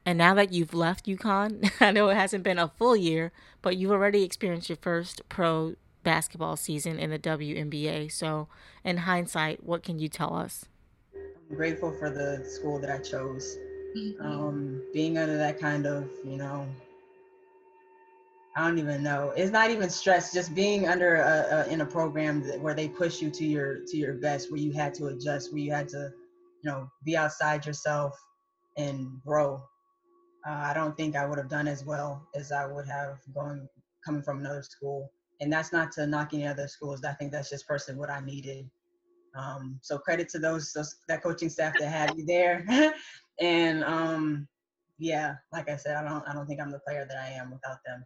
And 0.06 0.18
now 0.18 0.34
that 0.36 0.54
you've 0.54 0.74
left 0.74 1.06
UConn, 1.06 1.70
I 1.82 1.92
know 1.92 2.08
it 2.10 2.16
hasn't 2.16 2.44
been 2.44 2.58
a 2.58 2.70
full 2.70 2.96
year, 2.96 3.34
but 3.62 3.76
you've 3.76 3.92
already 3.92 4.24
experienced 4.24 4.70
your 4.70 4.78
first 4.78 5.22
pro 5.28 5.76
basketball 6.04 6.56
season 6.56 6.98
in 6.98 7.10
the 7.10 7.20
WNBA. 7.20 8.10
So, 8.10 8.48
in 8.86 8.98
hindsight, 8.98 9.66
what 9.66 9.84
can 9.84 10.00
you 10.00 10.08
tell 10.08 10.34
us? 10.34 10.66
I'm 11.14 11.58
grateful 11.58 11.92
for 12.00 12.10
the 12.10 12.46
school 12.50 12.80
that 12.80 12.90
I 12.90 13.00
chose. 13.00 13.58
Mm-hmm. 13.98 14.26
Um, 14.26 14.84
being 14.94 15.18
under 15.18 15.38
that 15.38 15.60
kind 15.60 15.86
of, 15.86 16.10
you 16.24 16.38
know, 16.38 16.66
I 18.58 18.62
don't 18.62 18.80
even 18.80 19.04
know. 19.04 19.34
It's 19.36 19.52
not 19.52 19.70
even 19.70 19.88
stress. 19.88 20.34
Just 20.34 20.56
being 20.56 20.88
under 20.88 21.18
a, 21.18 21.68
a, 21.68 21.72
in 21.72 21.82
a 21.82 21.86
program 21.86 22.42
where 22.60 22.74
they 22.74 22.90
push 22.90 23.22
you 23.22 23.30
to 23.30 23.46
your 23.46 23.86
to 23.86 23.98
your 23.98 24.16
best, 24.16 24.52
where 24.52 24.60
you 24.60 24.72
had 24.72 24.96
to 24.96 25.08
adjust, 25.08 25.54
where 25.54 25.62
you 25.62 25.72
had 25.72 25.88
to, 25.90 26.12
you 26.64 26.72
know, 26.72 26.90
be 27.06 27.16
outside 27.16 27.68
yourself 27.68 28.20
and 28.76 29.22
grow. 29.24 29.62
Uh, 30.48 30.54
I 30.54 30.74
don't 30.74 30.98
think 30.98 31.16
I 31.16 31.28
would 31.28 31.38
have 31.38 31.50
done 31.50 31.68
as 31.68 31.86
well 31.86 32.28
as 32.34 32.52
I 32.52 32.66
would 32.66 32.88
have 32.88 33.20
going 33.32 33.70
coming 34.04 34.24
from 34.24 34.40
another 34.40 34.64
school. 34.64 35.12
And 35.40 35.54
that's 35.54 35.72
not 35.72 35.92
to 35.92 36.08
knock 36.08 36.34
any 36.34 36.48
other 36.48 36.68
schools. 36.68 37.04
I 37.04 37.14
think 37.14 37.32
that's 37.32 37.52
just 37.52 37.68
personally 37.68 38.00
what 38.00 38.10
I 38.10 38.22
needed. 38.22 38.68
Um, 39.36 39.78
so 39.84 40.00
credit 40.00 40.30
to 40.30 40.40
those, 40.40 40.74
those 40.74 40.96
that 41.08 41.22
coaching 41.22 41.50
staff 41.50 41.76
that 41.78 41.90
had 41.90 42.18
me 42.18 42.24
there. 42.24 42.66
and 43.40 43.84
um, 43.84 44.48
yeah, 44.98 45.36
like 45.54 45.70
I 45.70 45.76
said, 45.76 45.96
I 45.96 46.10
don't 46.10 46.28
I 46.28 46.34
don't 46.34 46.48
think 46.48 46.60
I'm 46.60 46.72
the 46.72 46.80
player 46.80 47.06
that 47.08 47.18
I 47.18 47.28
am 47.28 47.52
without 47.52 47.78
them. 47.86 48.04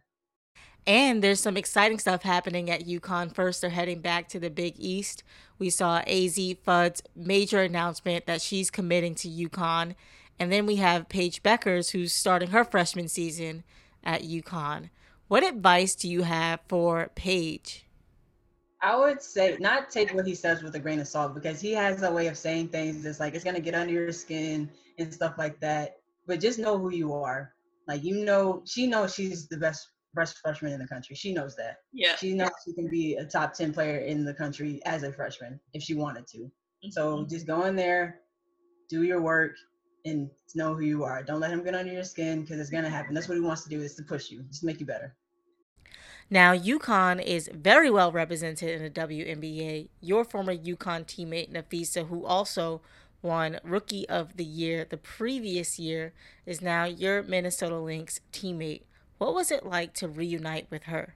And 0.86 1.22
there's 1.22 1.40
some 1.40 1.56
exciting 1.56 1.98
stuff 1.98 2.22
happening 2.22 2.68
at 2.68 2.86
UConn. 2.86 3.34
First, 3.34 3.60
they're 3.60 3.70
heading 3.70 4.00
back 4.00 4.28
to 4.28 4.40
the 4.40 4.50
Big 4.50 4.74
East. 4.78 5.22
We 5.58 5.70
saw 5.70 6.02
Azzi 6.02 6.58
Fudd's 6.58 7.02
major 7.14 7.62
announcement 7.62 8.26
that 8.26 8.42
she's 8.42 8.70
committing 8.70 9.14
to 9.16 9.28
UConn. 9.28 9.94
And 10.40 10.50
then 10.50 10.66
we 10.66 10.76
have 10.76 11.08
Paige 11.08 11.42
Bueckers, 11.42 11.92
who's 11.92 12.12
starting 12.12 12.50
her 12.50 12.64
freshman 12.64 13.06
season 13.06 13.62
at 14.02 14.22
UConn. 14.22 14.90
What 15.28 15.44
advice 15.44 15.94
do 15.94 16.08
you 16.08 16.22
have 16.22 16.60
for 16.68 17.10
Paige? 17.14 17.86
I 18.82 18.96
would 18.96 19.22
say 19.22 19.56
not 19.60 19.90
take 19.90 20.12
what 20.12 20.26
he 20.26 20.34
says 20.34 20.64
with 20.64 20.74
a 20.74 20.80
grain 20.80 20.98
of 20.98 21.06
salt 21.06 21.34
because 21.34 21.60
he 21.60 21.70
has 21.72 22.02
a 22.02 22.10
way 22.10 22.26
of 22.26 22.36
saying 22.36 22.68
things 22.68 23.04
that's 23.04 23.20
like 23.20 23.36
it's 23.36 23.44
gonna 23.44 23.60
get 23.60 23.76
under 23.76 23.92
your 23.92 24.10
skin 24.10 24.68
and 24.98 25.14
stuff 25.14 25.38
like 25.38 25.60
that. 25.60 25.98
But 26.26 26.40
just 26.40 26.58
know 26.58 26.76
who 26.76 26.90
you 26.90 27.14
are. 27.14 27.54
Like 27.86 28.02
you 28.02 28.24
know, 28.24 28.62
she 28.64 28.88
knows 28.88 29.14
she's 29.14 29.46
the 29.46 29.56
best 29.56 29.91
best 30.14 30.38
freshman 30.38 30.72
in 30.72 30.78
the 30.78 30.86
country. 30.86 31.16
She 31.16 31.32
knows 31.32 31.56
that. 31.56 31.78
Yeah. 31.92 32.16
She 32.16 32.34
knows 32.34 32.50
she 32.64 32.72
can 32.72 32.88
be 32.88 33.14
a 33.14 33.24
top 33.24 33.54
10 33.54 33.72
player 33.72 33.98
in 33.98 34.24
the 34.24 34.34
country 34.34 34.80
as 34.84 35.02
a 35.02 35.12
freshman 35.12 35.58
if 35.72 35.82
she 35.82 35.94
wanted 35.94 36.26
to. 36.28 36.38
Mm-hmm. 36.38 36.90
So 36.90 37.26
just 37.28 37.46
go 37.46 37.64
in 37.64 37.76
there, 37.76 38.20
do 38.88 39.02
your 39.02 39.20
work, 39.20 39.56
and 40.04 40.30
know 40.54 40.74
who 40.74 40.82
you 40.82 41.04
are. 41.04 41.22
Don't 41.22 41.40
let 41.40 41.50
him 41.50 41.62
get 41.62 41.74
under 41.74 41.92
your 41.92 42.04
skin 42.04 42.42
because 42.42 42.58
it's 42.58 42.70
going 42.70 42.84
to 42.84 42.90
happen. 42.90 43.14
That's 43.14 43.28
what 43.28 43.36
he 43.36 43.40
wants 43.40 43.62
to 43.64 43.68
do 43.68 43.80
is 43.80 43.94
to 43.94 44.02
push 44.02 44.30
you, 44.30 44.42
just 44.48 44.64
make 44.64 44.80
you 44.80 44.86
better. 44.86 45.14
Now, 46.30 46.54
UConn 46.56 47.22
is 47.22 47.50
very 47.52 47.90
well 47.90 48.10
represented 48.10 48.70
in 48.70 48.82
the 48.82 48.90
WNBA. 48.90 49.88
Your 50.00 50.24
former 50.24 50.56
UConn 50.56 51.04
teammate, 51.04 51.52
Napheesa, 51.52 52.08
who 52.08 52.24
also 52.24 52.80
won 53.20 53.60
Rookie 53.62 54.08
of 54.08 54.36
the 54.36 54.44
Year 54.44 54.86
the 54.88 54.96
previous 54.96 55.78
year, 55.78 56.14
is 56.46 56.62
now 56.62 56.84
your 56.84 57.22
Minnesota 57.22 57.78
Lynx 57.78 58.20
teammate. 58.32 58.82
What 59.22 59.34
was 59.34 59.52
it 59.52 59.64
like 59.64 59.94
to 59.94 60.08
reunite 60.08 60.66
with 60.68 60.82
her? 60.82 61.14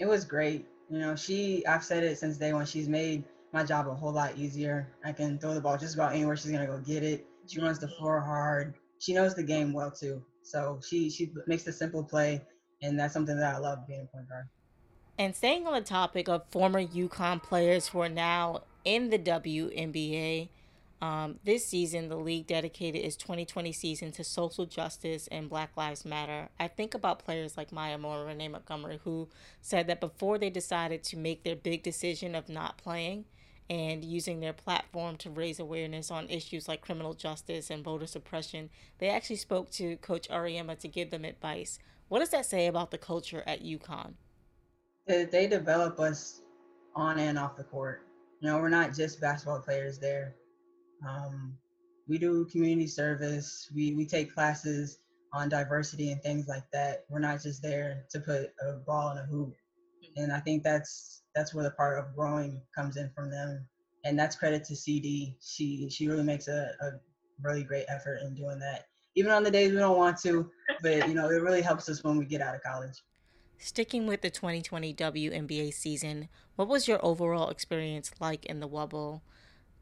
It 0.00 0.06
was 0.06 0.24
great. 0.24 0.66
You 0.90 0.98
know, 0.98 1.14
she, 1.14 1.64
I've 1.66 1.84
said 1.84 2.02
it 2.02 2.18
since 2.18 2.36
day 2.36 2.52
one, 2.52 2.66
she's 2.66 2.88
made 2.88 3.22
my 3.52 3.62
job 3.62 3.86
a 3.86 3.94
whole 3.94 4.10
lot 4.10 4.36
easier. 4.36 4.88
I 5.04 5.12
can 5.12 5.38
throw 5.38 5.54
the 5.54 5.60
ball 5.60 5.78
just 5.78 5.94
about 5.94 6.14
anywhere 6.14 6.36
she's 6.36 6.50
going 6.50 6.66
to 6.66 6.72
go 6.72 6.80
get 6.80 7.04
it. 7.04 7.24
She 7.46 7.60
runs 7.60 7.78
the 7.78 7.86
floor 7.86 8.20
hard. 8.20 8.74
She 8.98 9.14
knows 9.14 9.36
the 9.36 9.44
game 9.44 9.72
well, 9.72 9.92
too. 9.92 10.20
So 10.42 10.80
she, 10.84 11.08
she 11.10 11.30
makes 11.46 11.62
the 11.62 11.72
simple 11.72 12.02
play, 12.02 12.42
and 12.82 12.98
that's 12.98 13.14
something 13.14 13.36
that 13.36 13.54
I 13.54 13.58
love 13.58 13.86
being 13.86 14.00
a 14.00 14.06
point 14.06 14.28
guard. 14.28 14.48
And 15.16 15.36
staying 15.36 15.64
on 15.68 15.74
the 15.74 15.80
topic 15.82 16.28
of 16.28 16.42
former 16.50 16.84
UConn 16.84 17.40
players 17.40 17.86
who 17.86 18.00
are 18.00 18.08
now 18.08 18.62
in 18.84 19.10
the 19.10 19.18
WNBA, 19.18 20.48
um, 21.00 21.38
this 21.44 21.64
season, 21.64 22.08
the 22.08 22.16
league 22.16 22.48
dedicated 22.48 23.04
its 23.04 23.14
2020 23.16 23.72
season 23.72 24.10
to 24.12 24.24
social 24.24 24.66
justice 24.66 25.28
and 25.28 25.48
Black 25.48 25.76
Lives 25.76 26.04
Matter. 26.04 26.48
I 26.58 26.66
think 26.66 26.94
about 26.94 27.24
players 27.24 27.56
like 27.56 27.70
Maya 27.70 27.98
Moore, 27.98 28.18
and 28.18 28.26
Renee 28.26 28.48
Montgomery, 28.48 29.00
who 29.04 29.28
said 29.60 29.86
that 29.86 30.00
before 30.00 30.38
they 30.38 30.50
decided 30.50 31.04
to 31.04 31.16
make 31.16 31.44
their 31.44 31.54
big 31.54 31.84
decision 31.84 32.34
of 32.34 32.48
not 32.48 32.78
playing 32.78 33.26
and 33.70 34.04
using 34.04 34.40
their 34.40 34.52
platform 34.52 35.16
to 35.18 35.30
raise 35.30 35.60
awareness 35.60 36.10
on 36.10 36.28
issues 36.28 36.66
like 36.66 36.80
criminal 36.80 37.14
justice 37.14 37.70
and 37.70 37.84
voter 37.84 38.06
suppression, 38.06 38.68
they 38.98 39.08
actually 39.08 39.36
spoke 39.36 39.70
to 39.70 39.96
Coach 39.98 40.28
Auriemma 40.28 40.76
to 40.80 40.88
give 40.88 41.10
them 41.10 41.24
advice. 41.24 41.78
What 42.08 42.20
does 42.20 42.30
that 42.30 42.46
say 42.46 42.66
about 42.66 42.90
the 42.90 42.98
culture 42.98 43.44
at 43.46 43.62
UConn? 43.62 44.14
They 45.06 45.46
develop 45.46 46.00
us 46.00 46.42
on 46.96 47.18
and 47.20 47.38
off 47.38 47.56
the 47.56 47.64
court. 47.64 48.02
You 48.40 48.48
know, 48.48 48.58
we're 48.58 48.68
not 48.68 48.94
just 48.94 49.20
basketball 49.20 49.60
players 49.60 49.98
there 49.98 50.34
um, 51.06 51.56
we 52.08 52.18
do 52.18 52.46
community 52.46 52.86
service. 52.86 53.70
We 53.74 53.92
we 53.94 54.06
take 54.06 54.32
classes 54.32 54.98
on 55.32 55.48
diversity 55.48 56.10
and 56.10 56.22
things 56.22 56.48
like 56.48 56.64
that. 56.72 57.04
We're 57.08 57.18
not 57.18 57.42
just 57.42 57.62
there 57.62 58.04
to 58.10 58.20
put 58.20 58.52
a 58.66 58.78
ball 58.86 59.12
in 59.12 59.18
a 59.18 59.26
hoop. 59.26 59.54
And 60.16 60.32
I 60.32 60.40
think 60.40 60.62
that's 60.62 61.22
that's 61.34 61.54
where 61.54 61.64
the 61.64 61.70
part 61.70 61.98
of 61.98 62.14
growing 62.14 62.62
comes 62.74 62.96
in 62.96 63.10
from 63.14 63.30
them. 63.30 63.66
And 64.04 64.18
that's 64.18 64.36
credit 64.36 64.64
to 64.64 64.76
CD. 64.76 65.36
She 65.40 65.88
she 65.90 66.08
really 66.08 66.24
makes 66.24 66.48
a, 66.48 66.70
a 66.80 66.90
really 67.42 67.62
great 67.62 67.84
effort 67.88 68.20
in 68.22 68.34
doing 68.34 68.58
that. 68.60 68.86
Even 69.14 69.32
on 69.32 69.42
the 69.42 69.50
days 69.50 69.72
we 69.72 69.78
don't 69.78 69.98
want 69.98 70.18
to, 70.22 70.50
but 70.82 71.08
you 71.08 71.14
know, 71.14 71.28
it 71.28 71.42
really 71.42 71.62
helps 71.62 71.88
us 71.88 72.04
when 72.04 72.16
we 72.16 72.24
get 72.24 72.40
out 72.40 72.54
of 72.54 72.62
college. 72.62 73.02
Sticking 73.58 74.06
with 74.06 74.20
the 74.20 74.30
2020 74.30 74.94
WNBA 74.94 75.74
season, 75.74 76.28
what 76.54 76.68
was 76.68 76.86
your 76.86 77.04
overall 77.04 77.48
experience 77.48 78.12
like 78.20 78.46
in 78.46 78.60
the 78.60 78.68
Wubble? 78.68 79.22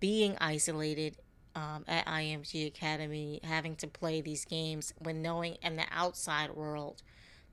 Being 0.01 0.37
isolated 0.41 1.17
um, 1.55 1.85
at 1.89 2.07
IMG 2.07 2.67
Academy, 2.67 3.41
having 3.43 3.77
to 3.77 3.87
play 3.87 4.21
these 4.21 4.45
games 4.45 4.93
when 4.99 5.23
knowing 5.23 5.57
in 5.63 5.77
the 5.77 5.87
outside 5.91 6.51
world 6.51 7.03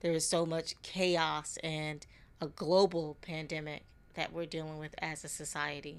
there 0.00 0.12
is 0.12 0.28
so 0.28 0.44
much 0.44 0.74
chaos 0.82 1.56
and 1.64 2.06
a 2.42 2.46
global 2.46 3.16
pandemic 3.22 3.84
that 4.12 4.32
we're 4.32 4.44
dealing 4.44 4.78
with 4.78 4.94
as 4.98 5.24
a 5.24 5.28
society. 5.28 5.98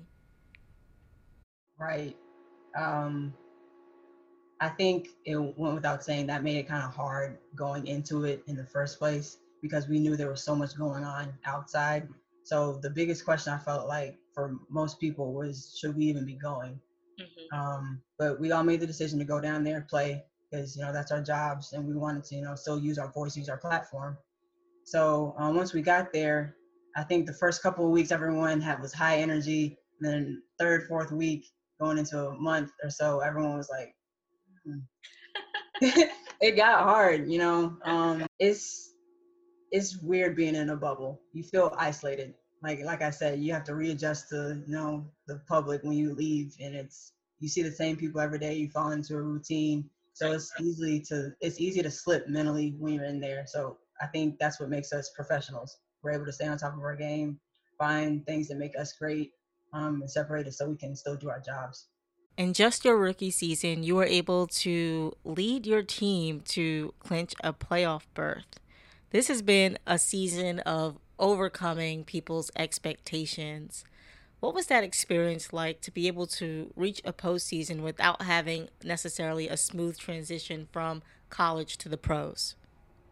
Right. 1.79 2.15
Um, 2.77 3.33
I 4.61 4.69
think 4.69 5.09
it 5.25 5.35
went 5.35 5.73
without 5.73 6.03
saying 6.03 6.27
that 6.27 6.43
made 6.43 6.57
it 6.57 6.67
kind 6.67 6.83
of 6.83 6.93
hard 6.93 7.39
going 7.55 7.87
into 7.87 8.25
it 8.25 8.43
in 8.45 8.55
the 8.55 8.63
first 8.63 8.99
place 8.99 9.37
because 9.61 9.87
we 9.87 9.99
knew 9.99 10.15
there 10.15 10.29
was 10.29 10.43
so 10.43 10.55
much 10.55 10.77
going 10.77 11.03
on 11.03 11.33
outside. 11.45 12.07
So 12.43 12.79
the 12.83 12.91
biggest 12.91 13.25
question 13.25 13.53
I 13.53 13.57
felt 13.57 13.87
like 13.87 14.19
for 14.35 14.57
most 14.69 14.99
people 14.99 15.33
was 15.33 15.75
should 15.79 15.95
we 15.95 16.05
even 16.05 16.25
be 16.25 16.35
going? 16.35 16.79
Mm-hmm. 17.19 17.57
Um, 17.57 18.01
but 18.19 18.39
we 18.39 18.51
all 18.51 18.63
made 18.63 18.81
the 18.81 18.87
decision 18.87 19.17
to 19.19 19.25
go 19.25 19.39
down 19.39 19.63
there 19.63 19.77
and 19.77 19.87
play 19.87 20.23
because 20.51 20.75
you 20.75 20.83
know 20.83 20.93
that's 20.93 21.11
our 21.11 21.21
jobs 21.21 21.73
and 21.73 21.87
we 21.87 21.95
wanted 21.95 22.23
to 22.25 22.35
you 22.35 22.41
know 22.41 22.55
still 22.55 22.77
use 22.77 22.99
our 22.99 23.11
voice, 23.11 23.35
use 23.35 23.49
our 23.49 23.57
platform. 23.57 24.17
So 24.83 25.33
um, 25.39 25.55
once 25.55 25.73
we 25.73 25.81
got 25.81 26.13
there, 26.13 26.55
I 26.95 27.03
think 27.03 27.25
the 27.25 27.33
first 27.33 27.63
couple 27.63 27.85
of 27.85 27.91
weeks 27.91 28.11
everyone 28.11 28.61
had 28.61 28.81
was 28.81 28.93
high 28.93 29.17
energy. 29.17 29.77
And 29.99 30.13
then 30.13 30.43
third, 30.59 30.87
fourth 30.87 31.11
week, 31.11 31.45
going 31.79 31.97
into 31.97 32.27
a 32.27 32.37
month 32.37 32.71
or 32.83 32.89
so, 32.89 33.19
everyone 33.19 33.57
was 33.57 33.69
like, 33.69 33.95
hmm. 34.63 34.79
it 36.41 36.55
got 36.55 36.83
hard, 36.83 37.29
you 37.29 37.39
know. 37.39 37.77
Um, 37.85 38.25
it's 38.39 38.91
it's 39.71 39.97
weird 39.97 40.35
being 40.35 40.55
in 40.55 40.69
a 40.69 40.75
bubble. 40.75 41.21
You 41.33 41.43
feel 41.43 41.75
isolated 41.77 42.33
like 42.61 42.83
like 42.83 43.01
I 43.01 43.09
said, 43.09 43.39
you 43.39 43.53
have 43.53 43.63
to 43.65 43.75
readjust 43.75 44.29
to 44.29 44.61
you 44.65 44.73
know 44.73 45.05
the 45.27 45.41
public 45.47 45.83
when 45.83 45.93
you 45.93 46.13
leave, 46.13 46.55
and 46.59 46.75
it's 46.75 47.13
you 47.39 47.49
see 47.49 47.61
the 47.61 47.71
same 47.71 47.97
people 47.97 48.21
every 48.21 48.39
day. 48.39 48.53
You 48.55 48.69
fall 48.69 48.91
into 48.91 49.15
a 49.15 49.21
routine, 49.21 49.89
so 50.13 50.31
it's 50.31 50.51
easily 50.59 51.01
to 51.01 51.33
it's 51.41 51.59
easy 51.59 51.81
to 51.81 51.91
slip 51.91 52.27
mentally 52.27 52.75
when 52.79 52.93
you're 52.93 53.05
in 53.05 53.19
there. 53.19 53.45
So 53.47 53.77
I 54.01 54.07
think 54.07 54.39
that's 54.39 54.59
what 54.59 54.69
makes 54.69 54.93
us 54.93 55.11
professionals. 55.15 55.77
We're 56.01 56.11
able 56.11 56.25
to 56.25 56.33
stay 56.33 56.47
on 56.47 56.57
top 56.57 56.73
of 56.73 56.79
our 56.79 56.95
game, 56.95 57.39
find 57.77 58.25
things 58.25 58.47
that 58.47 58.57
make 58.57 58.77
us 58.77 58.93
great, 58.93 59.31
um, 59.73 60.01
and 60.01 60.09
separate 60.09 60.47
us 60.47 60.57
so 60.57 60.69
we 60.69 60.77
can 60.77 60.95
still 60.95 61.15
do 61.15 61.29
our 61.29 61.39
jobs. 61.39 61.87
In 62.37 62.53
just 62.53 62.83
your 62.83 62.97
rookie 62.97 63.31
season, 63.31 63.83
you 63.83 63.95
were 63.95 64.05
able 64.05 64.47
to 64.47 65.13
lead 65.23 65.65
your 65.65 65.83
team 65.83 66.41
to 66.49 66.93
clinch 66.99 67.33
a 67.43 67.53
playoff 67.53 68.03
berth. 68.13 68.59
This 69.11 69.29
has 69.29 69.41
been 69.41 69.77
a 69.87 69.97
season 69.97 70.59
of 70.59 70.97
overcoming 71.19 72.03
people's 72.03 72.51
expectations. 72.55 73.83
What 74.39 74.53
was 74.53 74.67
that 74.67 74.83
experience 74.83 75.53
like 75.53 75.81
to 75.81 75.91
be 75.91 76.07
able 76.07 76.27
to 76.27 76.71
reach 76.75 77.01
a 77.03 77.13
postseason 77.13 77.81
without 77.81 78.21
having 78.21 78.69
necessarily 78.83 79.47
a 79.47 79.57
smooth 79.57 79.97
transition 79.97 80.67
from 80.71 81.01
college 81.29 81.77
to 81.79 81.89
the 81.89 81.97
pros? 81.97 82.55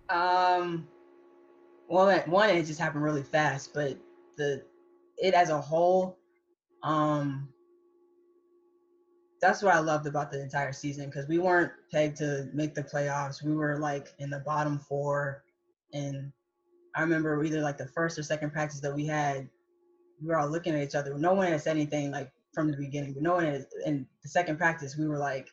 Um, 0.10 0.88
well, 1.88 2.20
one 2.28 2.50
it 2.50 2.66
just 2.66 2.80
happened 2.80 3.04
really 3.04 3.24
fast, 3.24 3.74
but 3.74 3.98
the 4.38 4.64
it 5.18 5.34
as 5.34 5.50
a 5.50 5.60
whole, 5.60 6.18
um, 6.82 7.48
that's 9.42 9.62
what 9.62 9.74
I 9.74 9.80
loved 9.80 10.08
about 10.08 10.32
the 10.32 10.42
entire 10.42 10.72
season 10.72 11.06
because 11.06 11.28
we 11.28 11.38
weren't 11.38 11.72
pegged 11.92 12.18
to 12.18 12.50
make 12.54 12.74
the 12.74 12.84
playoffs. 12.84 13.44
We 13.44 13.56
were 13.56 13.78
like 13.78 14.14
in 14.20 14.30
the 14.30 14.40
bottom 14.40 14.80
four, 14.80 15.44
and 15.94 16.32
I 16.96 17.02
remember 17.02 17.44
either 17.44 17.62
like 17.62 17.78
the 17.78 17.88
first 17.88 18.20
or 18.20 18.24
second 18.24 18.52
practice 18.52 18.80
that 18.82 18.94
we 18.94 19.06
had, 19.06 19.50
we 20.22 20.28
were 20.28 20.38
all 20.38 20.50
looking 20.50 20.76
at 20.76 20.84
each 20.84 20.96
other. 20.96 21.18
No 21.18 21.34
one 21.34 21.48
had 21.48 21.62
said 21.62 21.76
anything 21.76 22.12
like 22.12 22.32
from 22.54 22.70
the 22.70 22.78
beginning, 22.78 23.14
but 23.14 23.24
no 23.24 23.34
one 23.34 23.46
had, 23.46 23.66
in 23.86 24.06
the 24.22 24.30
second 24.30 24.58
practice, 24.58 24.98
we 24.98 25.08
were 25.08 25.18
like, 25.18 25.50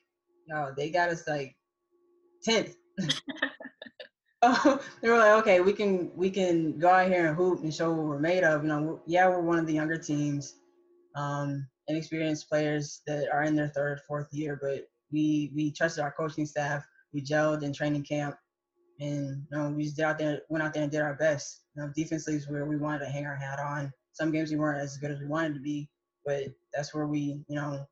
yo, 0.47 0.73
they 0.77 0.91
got 0.91 1.09
us 1.09 1.27
like 1.27 1.57
10th. 2.47 2.75
oh, 4.43 4.83
they 5.01 5.09
were 5.09 5.19
like, 5.19 5.41
okay, 5.41 5.61
we 5.61 5.73
can 5.73 6.11
we 6.15 6.31
can 6.31 6.79
go 6.79 6.91
out 6.91 7.09
here 7.09 7.29
and 7.29 7.37
hoop 7.37 7.63
and 7.63 7.75
show 7.75 7.91
what 7.91 8.07
we're 8.07 8.19
made 8.19 8.45
of. 8.45 8.63
You 8.63 8.69
know, 8.69 9.01
yeah, 9.07 9.29
we're 9.29 9.41
one 9.41 9.59
of 9.59 9.67
the 9.67 9.73
younger 9.73 9.97
teams, 9.99 10.57
um, 11.17 11.67
inexperienced 11.89 12.49
players 12.49 13.03
that 13.07 13.29
are 13.33 13.45
in 13.45 13.57
their 13.57 13.69
third, 13.69 14.01
fourth 14.07 14.29
year, 14.33 14.59
but 14.61 14.89
we 15.11 15.53
we 15.55 15.73
trusted 15.73 16.05
our 16.05 16.13
coaching 16.13 16.47
staff. 16.47 16.85
We 17.13 17.23
gelled 17.23 17.63
in 17.63 17.73
training 17.73 18.05
camp 18.05 18.37
and 19.01 19.47
you 19.51 19.59
know, 19.59 19.71
we 19.71 19.85
just 19.85 19.99
out 20.01 20.19
there, 20.19 20.43
went 20.49 20.63
out 20.63 20.75
there 20.75 20.83
and 20.83 20.93
did 20.93 21.01
our 21.01 21.15
best. 21.15 21.63
You 21.75 21.83
know, 21.83 21.93
defensively 21.95 22.39
is 22.39 22.49
where 22.49 22.67
we 22.67 22.77
wanted 22.77 23.01
to 23.01 23.07
hang 23.07 23.27
our 23.27 23.35
hat 23.35 23.59
on. 23.59 23.93
Some 24.13 24.31
games 24.31 24.51
we 24.51 24.59
weren't 24.59 24.81
as 24.81 24.97
good 24.99 25.11
as 25.11 25.19
we 25.19 25.27
wanted 25.27 25.55
to 25.55 25.61
be, 25.61 25.89
but 26.25 26.45
that's 26.75 26.95
where 26.95 27.07
we, 27.07 27.43
you 27.49 27.57
know, 27.57 27.87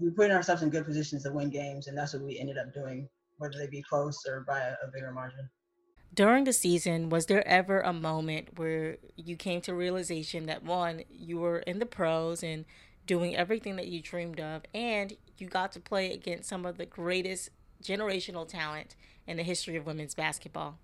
we 0.00 0.10
put 0.10 0.30
ourselves 0.30 0.62
in 0.62 0.70
good 0.70 0.86
positions 0.86 1.24
to 1.24 1.32
win 1.32 1.50
games, 1.50 1.86
and 1.86 1.96
that's 1.96 2.14
what 2.14 2.22
we 2.22 2.38
ended 2.38 2.56
up 2.58 2.72
doing, 2.72 3.08
whether 3.38 3.58
they 3.58 3.66
be 3.66 3.82
close 3.82 4.18
or 4.26 4.44
by 4.46 4.60
a, 4.60 4.72
a 4.72 4.90
bigger 4.92 5.12
margin. 5.12 5.48
During 6.14 6.44
the 6.44 6.52
season, 6.52 7.08
was 7.08 7.26
there 7.26 7.46
ever 7.46 7.80
a 7.80 7.92
moment 7.92 8.58
where 8.58 8.98
you 9.16 9.36
came 9.36 9.60
to 9.62 9.74
realization 9.74 10.46
that 10.46 10.62
one, 10.62 11.04
you 11.08 11.38
were 11.38 11.60
in 11.60 11.78
the 11.78 11.86
pros 11.86 12.42
and 12.42 12.64
doing 13.06 13.34
everything 13.34 13.76
that 13.76 13.88
you 13.88 14.00
dreamed 14.00 14.40
of, 14.40 14.62
and 14.74 15.16
you 15.38 15.48
got 15.48 15.72
to 15.72 15.80
play 15.80 16.12
against 16.12 16.48
some 16.48 16.66
of 16.66 16.78
the 16.78 16.86
greatest 16.86 17.50
generational 17.82 18.46
talent 18.46 18.96
in 19.26 19.36
the 19.36 19.42
history 19.42 19.76
of 19.76 19.86
women's 19.86 20.14
basketball? 20.14 20.78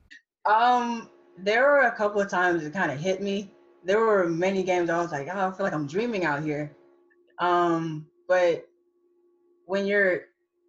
Um, 0.44 1.10
there 1.36 1.62
were 1.62 1.80
a 1.82 1.92
couple 1.92 2.20
of 2.20 2.28
times 2.28 2.64
it 2.64 2.72
kind 2.72 2.90
of 2.90 2.98
hit 2.98 3.22
me. 3.22 3.50
There 3.84 4.00
were 4.00 4.28
many 4.28 4.62
games 4.62 4.90
I 4.90 4.98
was 4.98 5.12
like, 5.12 5.28
oh, 5.32 5.48
I 5.48 5.50
feel 5.52 5.64
like 5.64 5.72
I'm 5.72 5.86
dreaming 5.86 6.24
out 6.24 6.42
here. 6.42 6.76
Um, 7.38 8.06
but 8.26 8.66
when 9.66 9.86
you're 9.86 10.22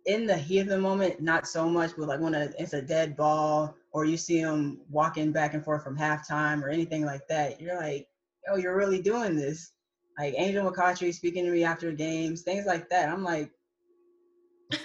in 0.06 0.26
the 0.26 0.38
heat 0.38 0.60
of 0.60 0.68
the 0.68 0.78
moment, 0.78 1.22
not 1.22 1.48
so 1.48 1.70
much, 1.70 1.92
but 1.98 2.08
like 2.08 2.20
when 2.20 2.36
a, 2.36 2.50
it's 2.58 2.74
a 2.74 2.82
dead 2.82 3.16
ball 3.16 3.76
or 3.92 4.06
you 4.06 4.18
see 4.18 4.42
them 4.42 4.80
walking 4.90 5.32
back 5.32 5.54
and 5.54 5.64
forth 5.64 5.84
from 5.84 5.98
halftime 5.98 6.62
or 6.62 6.70
anything 6.70 7.06
like 7.06 7.28
that, 7.28 7.60
you're 7.60 7.78
like, 7.78 8.08
oh, 8.50 8.58
you're 8.58 8.78
really 8.78 9.02
doing 9.02 9.36
this. 9.36 9.72
Like 10.18 10.36
Angel 10.38 10.70
McCoughtry 10.70 11.14
speaking 11.14 11.46
to 11.46 11.52
me 11.52 11.64
after 11.64 11.92
games, 11.92 12.42
things 12.42 12.66
like 12.66 12.90
that. 12.90 13.10
I'm 13.10 13.24
like, 13.24 13.52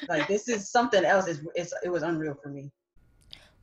like 0.09 0.29
this 0.29 0.49
is 0.49 0.71
something 0.71 1.05
else. 1.05 1.27
It's, 1.27 1.41
it's 1.55 1.75
it 1.83 1.89
was 1.89 2.03
unreal 2.03 2.37
for 2.43 2.49
me. 2.49 2.71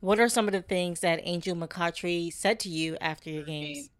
What 0.00 0.18
are 0.18 0.28
some 0.28 0.48
of 0.48 0.52
the 0.52 0.62
things 0.62 1.00
that 1.00 1.20
Angel 1.22 1.54
McCoughtry 1.54 2.32
said 2.32 2.58
to 2.60 2.68
you 2.68 2.96
after 3.00 3.30
your 3.30 3.44
games? 3.44 3.90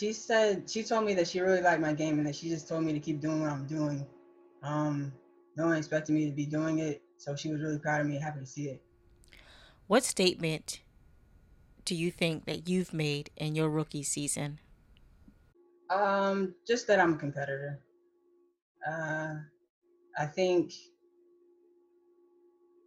She 0.00 0.12
said 0.12 0.68
she 0.68 0.82
told 0.82 1.04
me 1.04 1.14
that 1.14 1.28
she 1.28 1.40
really 1.40 1.60
liked 1.60 1.80
my 1.80 1.92
game 1.92 2.18
and 2.18 2.26
that 2.26 2.34
she 2.34 2.48
just 2.48 2.68
told 2.68 2.82
me 2.82 2.92
to 2.92 2.98
keep 2.98 3.20
doing 3.20 3.40
what 3.40 3.50
I'm 3.50 3.66
doing. 3.66 4.06
Um, 4.62 5.12
no 5.56 5.66
one 5.66 5.76
expected 5.76 6.12
me 6.14 6.26
to 6.26 6.32
be 6.32 6.46
doing 6.46 6.80
it, 6.80 7.02
so 7.18 7.36
she 7.36 7.52
was 7.52 7.60
really 7.60 7.78
proud 7.78 8.00
of 8.00 8.06
me 8.06 8.16
and 8.16 8.24
happy 8.24 8.40
to 8.40 8.46
see 8.46 8.68
it. 8.68 8.82
What 9.86 10.02
statement 10.02 10.80
do 11.84 11.94
you 11.94 12.10
think 12.10 12.46
that 12.46 12.68
you've 12.68 12.92
made 12.92 13.30
in 13.36 13.54
your 13.54 13.68
rookie 13.68 14.02
season? 14.02 14.58
Um, 15.90 16.54
just 16.66 16.86
that 16.86 16.98
I'm 16.98 17.14
a 17.14 17.16
competitor. 17.16 17.80
Uh, 18.88 19.34
I 20.18 20.26
think 20.26 20.72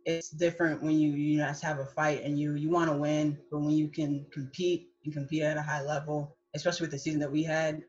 it's 0.05 0.29
different 0.29 0.83
when 0.83 0.99
you 0.99 1.11
you 1.11 1.39
just 1.39 1.63
have 1.63 1.79
a 1.79 1.85
fight 1.85 2.23
and 2.23 2.39
you 2.39 2.53
you 2.55 2.69
want 2.69 2.89
to 2.89 2.95
win, 2.95 3.37
but 3.51 3.59
when 3.59 3.71
you 3.71 3.87
can 3.87 4.25
compete 4.31 4.89
and 5.03 5.13
compete 5.13 5.41
at 5.41 5.57
a 5.57 5.61
high 5.61 5.81
level, 5.81 6.37
especially 6.55 6.83
with 6.83 6.91
the 6.91 6.99
season 6.99 7.19
that 7.19 7.31
we 7.31 7.43
had, 7.43 7.81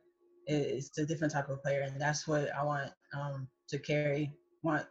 it's 0.46 0.96
a 0.98 1.04
different 1.04 1.32
type 1.32 1.48
of 1.50 1.62
player, 1.62 1.82
and 1.82 2.00
that's 2.00 2.26
what 2.26 2.50
I 2.54 2.64
want 2.64 2.90
um, 3.14 3.48
to 3.68 3.78
carry. 3.78 4.32
Want 4.62 4.86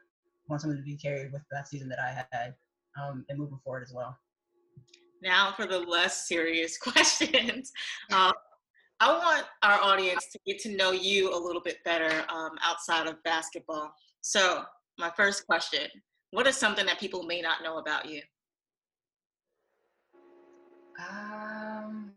want 0.47 0.61
someone 0.61 0.77
to 0.77 0.83
be 0.83 0.97
carried 0.97 1.31
with 1.31 1.41
that 1.51 1.67
season 1.67 1.89
that 1.89 1.99
I 1.99 2.25
had, 2.31 2.53
um, 3.01 3.25
and 3.29 3.39
moving 3.39 3.59
forward 3.63 3.83
as 3.83 3.93
well. 3.93 4.15
Now 5.23 5.53
for 5.53 5.65
the 5.65 5.79
less 5.79 6.27
serious 6.27 6.77
questions. 6.77 7.71
Um, 8.11 8.33
I 8.99 9.11
want 9.11 9.45
our 9.63 9.81
audience 9.81 10.27
to 10.31 10.39
get 10.45 10.59
to 10.59 10.75
know 10.75 10.91
you 10.91 11.35
a 11.35 11.37
little 11.37 11.61
bit 11.61 11.83
better 11.83 12.23
um, 12.29 12.51
outside 12.63 13.07
of 13.07 13.21
basketball. 13.23 13.91
So, 14.21 14.63
my 14.97 15.11
first 15.17 15.45
question 15.45 15.89
what 16.35 16.45
is 16.47 16.57
something 16.57 16.85
that 16.85 16.99
people 16.99 17.23
may 17.23 17.41
not 17.41 17.63
know 17.63 17.77
about 17.77 18.05
you? 18.05 18.21
Um, 20.99 22.11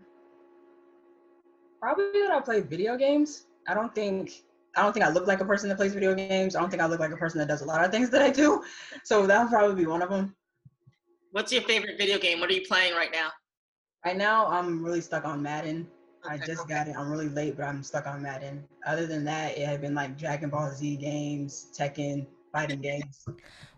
probably 1.81 2.23
that 2.23 2.33
I 2.33 2.41
play 2.41 2.61
video 2.61 2.97
games. 2.97 3.47
I 3.69 3.75
don't 3.75 3.95
think 3.95 4.43
I 4.77 4.83
don't 4.83 4.93
think 4.93 5.05
I 5.05 5.11
look 5.11 5.29
like 5.29 5.41
a 5.41 5.45
person 5.45 5.69
that 5.69 5.77
plays 5.77 5.95
video 5.95 6.17
games. 6.17 6.57
I 6.57 6.61
don't 6.61 6.69
think 6.69 6.83
I 6.83 6.87
look 6.87 6.99
like 6.99 7.13
a 7.13 7.17
person 7.17 7.39
that 7.39 7.47
does 7.47 7.63
a 7.63 7.65
lot 7.65 7.85
of 7.85 7.93
things 7.93 8.11
that 8.11 8.23
I 8.23 8.31
do. 8.31 8.65
So 9.05 9.25
that 9.27 9.41
would 9.41 9.51
probably 9.51 9.77
be 9.77 9.87
one 9.87 10.03
of 10.03 10.11
them. 10.11 10.35
What's 11.31 11.53
your 11.53 11.63
favorite 11.63 11.97
video 11.97 12.19
game? 12.19 12.41
What 12.41 12.51
are 12.51 12.55
you 12.55 12.67
playing 12.67 12.95
right 12.95 13.11
now? 13.13 13.31
Right 14.05 14.17
now, 14.17 14.47
I'm 14.47 14.85
really 14.85 15.01
stuck 15.01 15.25
on 15.25 15.43
Madden. 15.43 15.87
Okay. 16.25 16.35
I 16.35 16.39
just 16.39 16.69
got 16.69 16.89
it. 16.89 16.97
I'm 16.97 17.11
really 17.11 17.29
late, 17.29 17.57
but 17.57 17.65
I'm 17.65 17.83
stuck 17.85 18.07
on 18.07 18.23
Madden. 18.23 18.65
Other 18.85 19.07
than 19.07 19.25
that, 19.25 19.57
it 19.57 19.67
had 19.67 19.81
been 19.81 19.95
like 19.95 20.19
Dragon 20.19 20.51
Ball 20.51 20.73
Z 20.73 20.97
games, 20.97 21.69
Tekken, 21.77 22.27
fighting 22.53 22.81
games. 22.81 23.27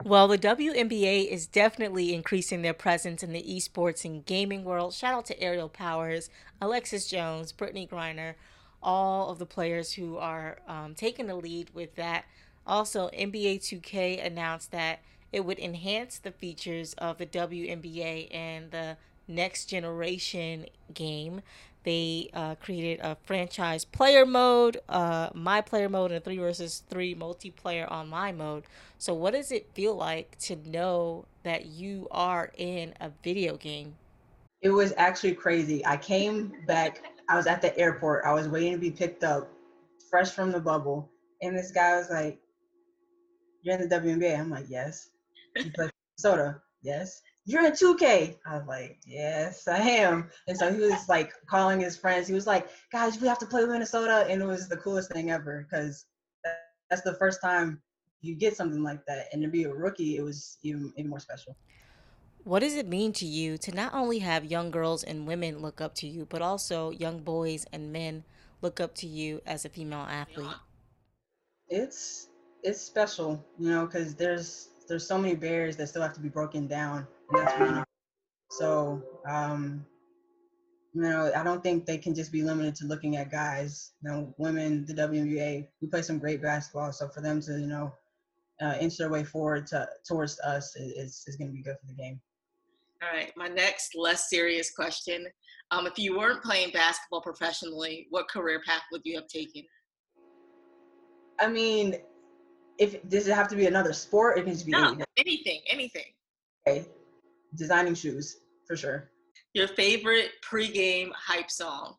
Well, 0.05 0.29
the 0.29 0.39
WNBA 0.39 1.29
is 1.29 1.47
definitely 1.47 2.15
increasing 2.15 2.63
their 2.63 2.75
presence 2.75 3.23
in 3.23 3.33
the 3.33 3.43
esports 3.43 4.05
and 4.05 4.25
gaming 4.25 4.65
world. 4.65 4.95
Shout 4.95 5.15
out 5.15 5.27
to 5.27 5.41
Aerial 5.41 5.69
Powers, 5.69 6.31
Alexis 6.61 7.07
Jones, 7.07 7.53
Brittney 7.53 7.89
Griner, 7.89 8.35
all 8.83 9.31
of 9.31 9.39
the 9.39 9.47
players 9.47 9.93
who 9.93 10.17
are 10.17 10.59
um, 10.67 10.95
taking 10.95 11.27
the 11.27 11.35
lead 11.35 11.71
with 11.75 11.97
that. 11.97 12.25
Also, 12.67 13.09
NBA 13.11 13.59
2K 13.59 14.25
announced 14.25 14.71
that 14.71 15.01
it 15.33 15.45
would 15.45 15.59
enhance 15.59 16.19
the 16.19 16.33
features 16.33 16.95
of 16.95 17.19
the 17.19 17.27
WNBA 17.27 18.35
and 18.35 18.71
the 18.71 18.97
next 19.29 19.67
generation 19.67 20.67
game 20.93 21.41
they 21.83 22.29
uh, 22.35 22.55
created 22.57 23.01
a 23.01 23.17
franchise 23.25 23.85
player 23.85 24.27
mode, 24.27 24.81
uh, 24.89 25.31
my 25.35 25.61
player 25.61 25.89
mode, 25.89 26.11
and 26.11 26.19
a 26.19 26.21
three 26.21 26.39
versus 26.39 26.83
three 26.89 27.15
multiplayer 27.15 27.91
online 27.91 28.37
mode. 28.37 28.65
So, 28.99 29.15
what 29.15 29.33
does 29.33 29.51
it 29.51 29.71
feel 29.75 29.95
like 29.95 30.39
to 30.41 30.57
know 30.57 31.25
that 31.43 31.67
you 31.67 32.09
are 32.11 32.53
in 32.57 32.95
a 33.01 33.11
video 33.23 33.57
game? 33.57 33.97
It 34.63 34.71
was 34.71 34.93
actually 34.97 35.35
crazy. 35.35 35.85
I 35.87 35.97
came 35.97 36.53
back, 36.67 37.03
I 37.29 37.37
was 37.37 37.47
at 37.47 37.63
the 37.63 37.77
airport, 37.79 38.25
I 38.27 38.33
was 38.33 38.47
waiting 38.49 38.73
to 38.73 38.79
be 38.79 38.91
picked 38.91 39.25
up, 39.25 39.51
fresh 40.11 40.33
from 40.33 40.53
the 40.53 40.61
bubble, 40.61 41.11
and 41.41 41.57
this 41.57 41.71
guy 41.71 41.97
was 41.97 42.11
like, 42.11 42.39
You're 43.63 43.77
in 43.81 43.89
the 43.89 43.97
WNBA. 43.97 44.39
I'm 44.39 44.51
like, 44.51 44.67
Yes. 44.69 45.11
You 45.57 45.71
play 45.73 45.89
soda? 46.17 46.61
Yes 46.83 47.23
you're 47.45 47.65
in 47.65 47.73
2K. 47.73 48.37
I 48.47 48.57
was 48.57 48.67
like, 48.67 48.99
yes, 49.07 49.67
I 49.67 49.79
am. 49.79 50.31
And 50.47 50.57
so 50.57 50.73
he 50.73 50.81
was 50.81 51.09
like 51.09 51.33
calling 51.47 51.81
his 51.81 51.97
friends. 51.97 52.29
He 52.29 52.35
was 52.35 52.47
like, 52.47 52.69
guys, 52.93 53.21
we 53.21 53.29
have 53.29 53.39
to 53.39 53.47
play 53.47 53.65
Minnesota. 53.65 54.27
And 54.29 54.43
it 54.43 54.47
was 54.47 54.69
the 54.69 54.77
coolest 54.77 55.13
thing 55.13 55.31
ever 55.31 55.67
because 55.69 56.07
that's 56.89 57.03
the 57.03 57.15
first 57.15 57.41
time 57.41 57.81
you 58.21 58.35
get 58.35 58.57
something 58.57 58.83
like 58.83 59.05
that. 59.07 59.29
And 59.33 59.43
to 59.43 59.49
be 59.49 59.65
a 59.65 59.73
rookie, 59.73 60.17
it 60.17 60.23
was 60.23 60.59
even, 60.63 60.93
even 60.97 61.11
more 61.11 61.21
special. 61.21 61.57
What 62.45 62.61
does 62.61 62.75
it 62.75 62.89
mean 62.89 63.13
to 63.15 63.27
you 63.27 63.59
to 63.59 63.73
not 63.73 63.95
only 63.95 64.19
have 64.21 64.45
young 64.45 64.71
girls 64.71 65.05
and 65.05 65.27
women 65.27 65.59
look 65.61 65.81
up 65.81 65.95
to 65.97 66.07
you, 66.07 66.27
but 66.29 66.43
also 66.43 66.91
young 66.91 67.21
boys 67.21 67.67
and 67.73 67.93
men 67.93 68.25
look 68.63 68.81
up 68.81 68.95
to 68.97 69.07
you 69.07 69.41
as 69.47 69.65
a 69.65 69.69
female 69.69 70.07
athlete? 70.09 70.55
It's 71.69 72.29
it's 72.63 72.81
special, 72.81 73.45
you 73.59 73.71
know, 73.71 73.87
because 73.87 74.15
there's 74.15 74.69
there's 74.89 75.07
so 75.07 75.19
many 75.19 75.35
barriers 75.35 75.77
that 75.77 75.89
still 75.89 76.03
have 76.03 76.15
to 76.15 76.21
be 76.21 76.29
broken 76.29 76.67
down 76.67 77.07
that's 77.33 77.87
So, 78.51 79.03
um, 79.29 79.85
you 80.93 81.03
know, 81.03 81.31
I 81.35 81.45
don't 81.45 81.63
think 81.63 81.87
they 81.87 81.99
can 81.99 82.15
just 82.15 82.33
be 82.33 82.43
limited 82.43 82.75
to 82.77 82.87
looking 82.87 83.17
at 83.17 83.31
guys. 83.31 83.93
You 84.03 84.11
know, 84.11 84.35
women, 84.39 84.85
the 84.87 84.95
WNBA, 84.95 85.69
we 85.81 85.89
play 85.89 86.03
some 86.03 86.19
great 86.19 86.43
basketball. 86.43 86.93
So 86.93 87.09
for 87.09 87.21
them 87.21 87.41
to, 87.43 87.53
you 87.61 87.67
know, 87.67 87.93
uh, 88.61 88.75
inch 88.81 88.97
their 88.99 89.09
way 89.09 89.25
forward 89.25 89.67
to, 89.69 89.89
towards 90.07 90.39
us 90.41 90.75
is, 90.77 91.25
is 91.27 91.37
going 91.37 91.49
to 91.49 91.57
be 91.57 91.63
good 91.63 91.77
for 91.81 91.87
the 91.87 91.95
game. 91.95 92.21
All 93.03 93.17
right. 93.17 93.33
My 93.37 93.49
next 93.49 93.95
less 93.95 94.29
serious 94.29 94.73
question. 94.73 95.27
Um, 95.71 95.87
if 95.87 95.99
you 95.99 96.19
weren't 96.19 96.43
playing 96.43 96.73
basketball 96.73 97.23
professionally, 97.23 98.09
what 98.11 98.29
career 98.29 98.61
path 98.67 98.83
would 98.91 99.03
you 99.05 99.15
have 99.15 99.29
taken? 99.29 99.63
I 101.39 101.49
mean, 101.49 101.97
if 102.79 103.09
does 103.09 103.29
it 103.29 103.35
have 103.35 103.49
to 103.49 103.57
be 103.57 103.67
another 103.67 103.93
sport? 103.93 104.37
It 104.37 104.45
can 104.45 104.53
just 104.53 104.67
be 104.67 104.73
no, 104.73 104.89
anything. 104.89 105.07
Anything. 105.17 105.61
anything. 105.71 106.05
Okay 106.67 106.87
designing 107.55 107.95
shoes 107.95 108.39
for 108.67 108.77
sure. 108.77 109.11
Your 109.55 109.69
favorite 109.69 110.31
pregame 110.49 111.11
hype 111.13 111.51
song? 111.51 111.97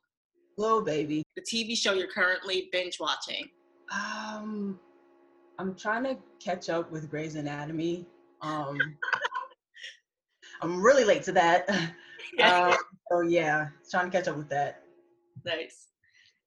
Lil 0.57 0.83
Baby. 0.83 1.23
The 1.35 1.41
TV 1.41 1.75
show 1.75 1.93
you're 1.93 2.07
currently 2.07 2.69
binge 2.71 2.97
watching? 2.99 3.45
Um, 3.91 4.79
I'm 5.59 5.75
trying 5.75 6.03
to 6.05 6.17
catch 6.43 6.69
up 6.69 6.91
with 6.91 7.09
Grey's 7.09 7.35
Anatomy. 7.35 8.05
Um, 8.41 8.77
I'm 10.61 10.81
really 10.81 11.03
late 11.03 11.23
to 11.23 11.31
that. 11.33 11.69
Yeah. 12.37 12.67
Um, 12.67 12.77
so 13.11 13.21
yeah, 13.21 13.67
trying 13.89 14.09
to 14.09 14.17
catch 14.17 14.29
up 14.29 14.37
with 14.37 14.47
that. 14.49 14.83
Nice. 15.43 15.87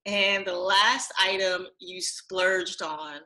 And 0.07 0.47
the 0.47 0.57
last 0.57 1.13
item 1.21 1.67
you 1.79 2.01
splurged 2.01 2.81
on? 2.81 3.17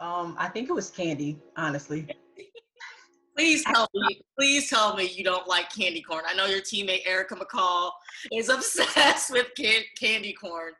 Um, 0.00 0.34
I 0.36 0.48
think 0.48 0.68
it 0.68 0.72
was 0.72 0.90
candy, 0.90 1.38
honestly. 1.56 2.08
Please 3.38 3.64
tell 3.64 3.88
me, 3.94 4.20
please 4.36 4.68
tell 4.68 4.96
me 4.96 5.04
you 5.14 5.22
don't 5.22 5.46
like 5.46 5.72
candy 5.72 6.02
corn. 6.02 6.24
I 6.26 6.34
know 6.34 6.46
your 6.46 6.60
teammate 6.60 7.06
Erica 7.06 7.36
McCall 7.36 7.92
is 8.32 8.48
obsessed 8.48 9.30
with 9.30 9.46
can- 9.56 9.84
candy 9.96 10.32
corn. 10.32 10.72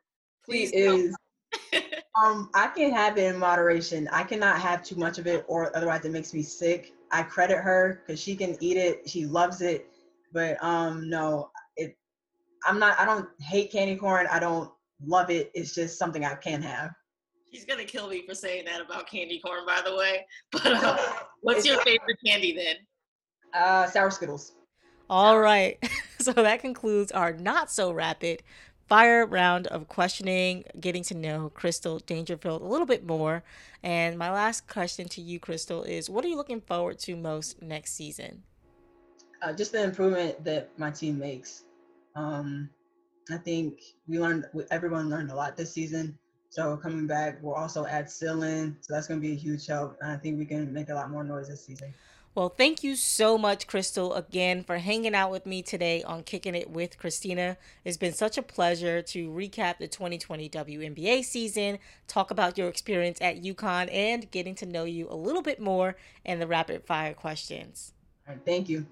Please 0.44 0.73
is. 0.73 1.14
um, 2.21 2.51
I 2.55 2.66
can 2.66 2.90
have 2.92 3.16
it 3.16 3.33
in 3.33 3.38
moderation. 3.38 4.09
I 4.11 4.25
cannot 4.25 4.61
have 4.61 4.83
too 4.83 4.97
much 4.97 5.18
of 5.18 5.29
it, 5.29 5.44
or 5.47 5.75
otherwise 5.77 6.05
it 6.05 6.11
makes 6.11 6.35
me 6.35 6.42
sick. 6.42 6.94
I 7.12 7.23
credit 7.23 7.59
her 7.59 8.03
because 8.05 8.21
she 8.21 8.35
can 8.35 8.57
eat 8.61 8.77
it. 8.77 9.09
She 9.09 9.25
loves 9.25 9.61
it, 9.61 9.87
but 10.33 10.62
um, 10.62 11.09
no, 11.09 11.51
it. 11.77 11.97
I'm 12.66 12.81
not. 12.81 12.99
I 12.99 13.05
don't 13.05 13.29
hate 13.40 13.71
candy 13.71 13.94
corn. 13.94 14.27
I 14.33 14.40
don't 14.40 14.68
love 15.07 15.31
it. 15.31 15.53
It's 15.55 15.77
just 15.77 15.97
something 15.97 16.25
I 16.25 16.35
can 16.35 16.61
have. 16.62 16.90
He's 17.51 17.65
gonna 17.65 17.85
kill 17.85 18.09
me 18.09 18.25
for 18.27 18.35
saying 18.35 18.67
that 18.67 18.81
about 18.81 19.07
candy 19.07 19.41
corn, 19.41 19.65
by 19.67 19.81
the 19.85 19.95
way. 19.95 20.27
But 20.53 20.67
uh, 20.67 20.99
what's 21.41 21.67
your 21.67 21.81
favorite 21.81 22.19
candy 22.25 22.55
then? 22.55 22.77
Uh, 23.55 23.87
sour 23.87 24.11
Skittles. 24.11 24.53
All 25.11 25.41
right. 25.41 25.83
so 26.19 26.33
that 26.33 26.61
concludes 26.61 27.11
our 27.13 27.33
not 27.33 27.71
so 27.71 27.91
rapid 27.91 28.43
fire 28.89 29.27
round 29.27 29.67
of 29.67 29.87
questioning, 29.89 30.65
getting 30.81 31.03
to 31.05 31.15
know 31.15 31.51
Crystal 31.51 31.99
Dangerfield 31.99 32.63
a 32.63 32.67
little 32.67 32.87
bit 32.87 33.07
more. 33.07 33.43
And 33.83 34.19
my 34.19 34.31
last 34.31 34.67
question 34.67 35.09
to 35.09 35.21
you, 35.21 35.39
Crystal, 35.39 35.83
is 35.83 36.09
what 36.09 36.25
are 36.25 36.29
you 36.29 36.37
looking 36.37 36.61
forward 36.61 36.99
to 37.01 37.15
most 37.15 37.63
next 37.63 37.95
season? 37.95 38.43
Uh, 39.43 39.53
just 39.53 39.73
the 39.73 39.83
improvement 39.83 40.43
that 40.45 40.71
my 40.79 40.91
team 40.91 41.19
makes. 41.19 41.65
Um, 42.17 42.71
I 43.31 43.37
think 43.37 43.81
we 44.09 44.19
learned, 44.19 44.47
everyone 44.71 45.11
learned 45.11 45.31
a 45.31 45.35
lot 45.35 45.57
this 45.57 45.73
season. 45.73 46.19
So 46.51 46.77
coming 46.77 47.07
back, 47.07 47.39
we'll 47.43 47.55
also 47.55 47.87
add 47.87 48.07
Cyllin. 48.07 48.77
So 48.81 48.95
that's 48.95 49.07
going 49.07 49.21
to 49.21 49.27
be 49.27 49.33
a 49.33 49.37
huge 49.37 49.67
help. 49.67 49.99
And 50.01 50.13
I 50.13 50.17
think 50.17 50.39
we 50.39 50.47
can 50.47 50.73
make 50.73 50.89
a 50.89 50.95
lot 50.95 51.11
more 51.11 51.25
noise 51.25 51.49
this 51.49 51.65
season. 51.65 51.93
Well, 52.35 52.51
thank 52.51 52.85
you 52.85 52.95
so 52.95 53.37
much, 53.37 53.67
Crystal, 53.67 54.15
again 54.15 54.63
for 54.63 54.79
hanging 54.79 55.15
out 55.15 55.33
with 55.33 55.45
me 55.45 55.61
today 55.61 56.05
on 56.05 56.23
Kicking 56.23 56.55
It 56.55 56.71
with 56.71 56.97
Christina. 56.97 57.57
It's 57.85 57.97
been 57.97 58.13
such 58.13 58.39
a 58.39 58.43
pleasure 58.43 59.03
to 59.03 59.29
recap 59.29 59.79
the 59.79 59.89
2020 59.89 60.49
WNBA 60.49 61.25
season, 61.25 61.81
talk 62.07 62.31
about 62.31 62.57
your 62.57 62.69
experience 62.69 63.19
at 63.21 63.43
UConn, 63.43 63.93
and 63.93 64.31
getting 64.31 64.55
to 64.57 64.67
know 64.67 64.85
you 64.85 65.09
a 65.11 65.17
little 65.17 65.43
bit 65.43 65.61
more 65.61 65.97
in 66.25 66.39
the 66.39 66.47
rapid 66.47 66.85
fire 66.85 67.15
questions. 67.15 67.93
All 68.29 68.35
right, 68.35 68.45
thank 68.45 68.69
you. 68.69 68.87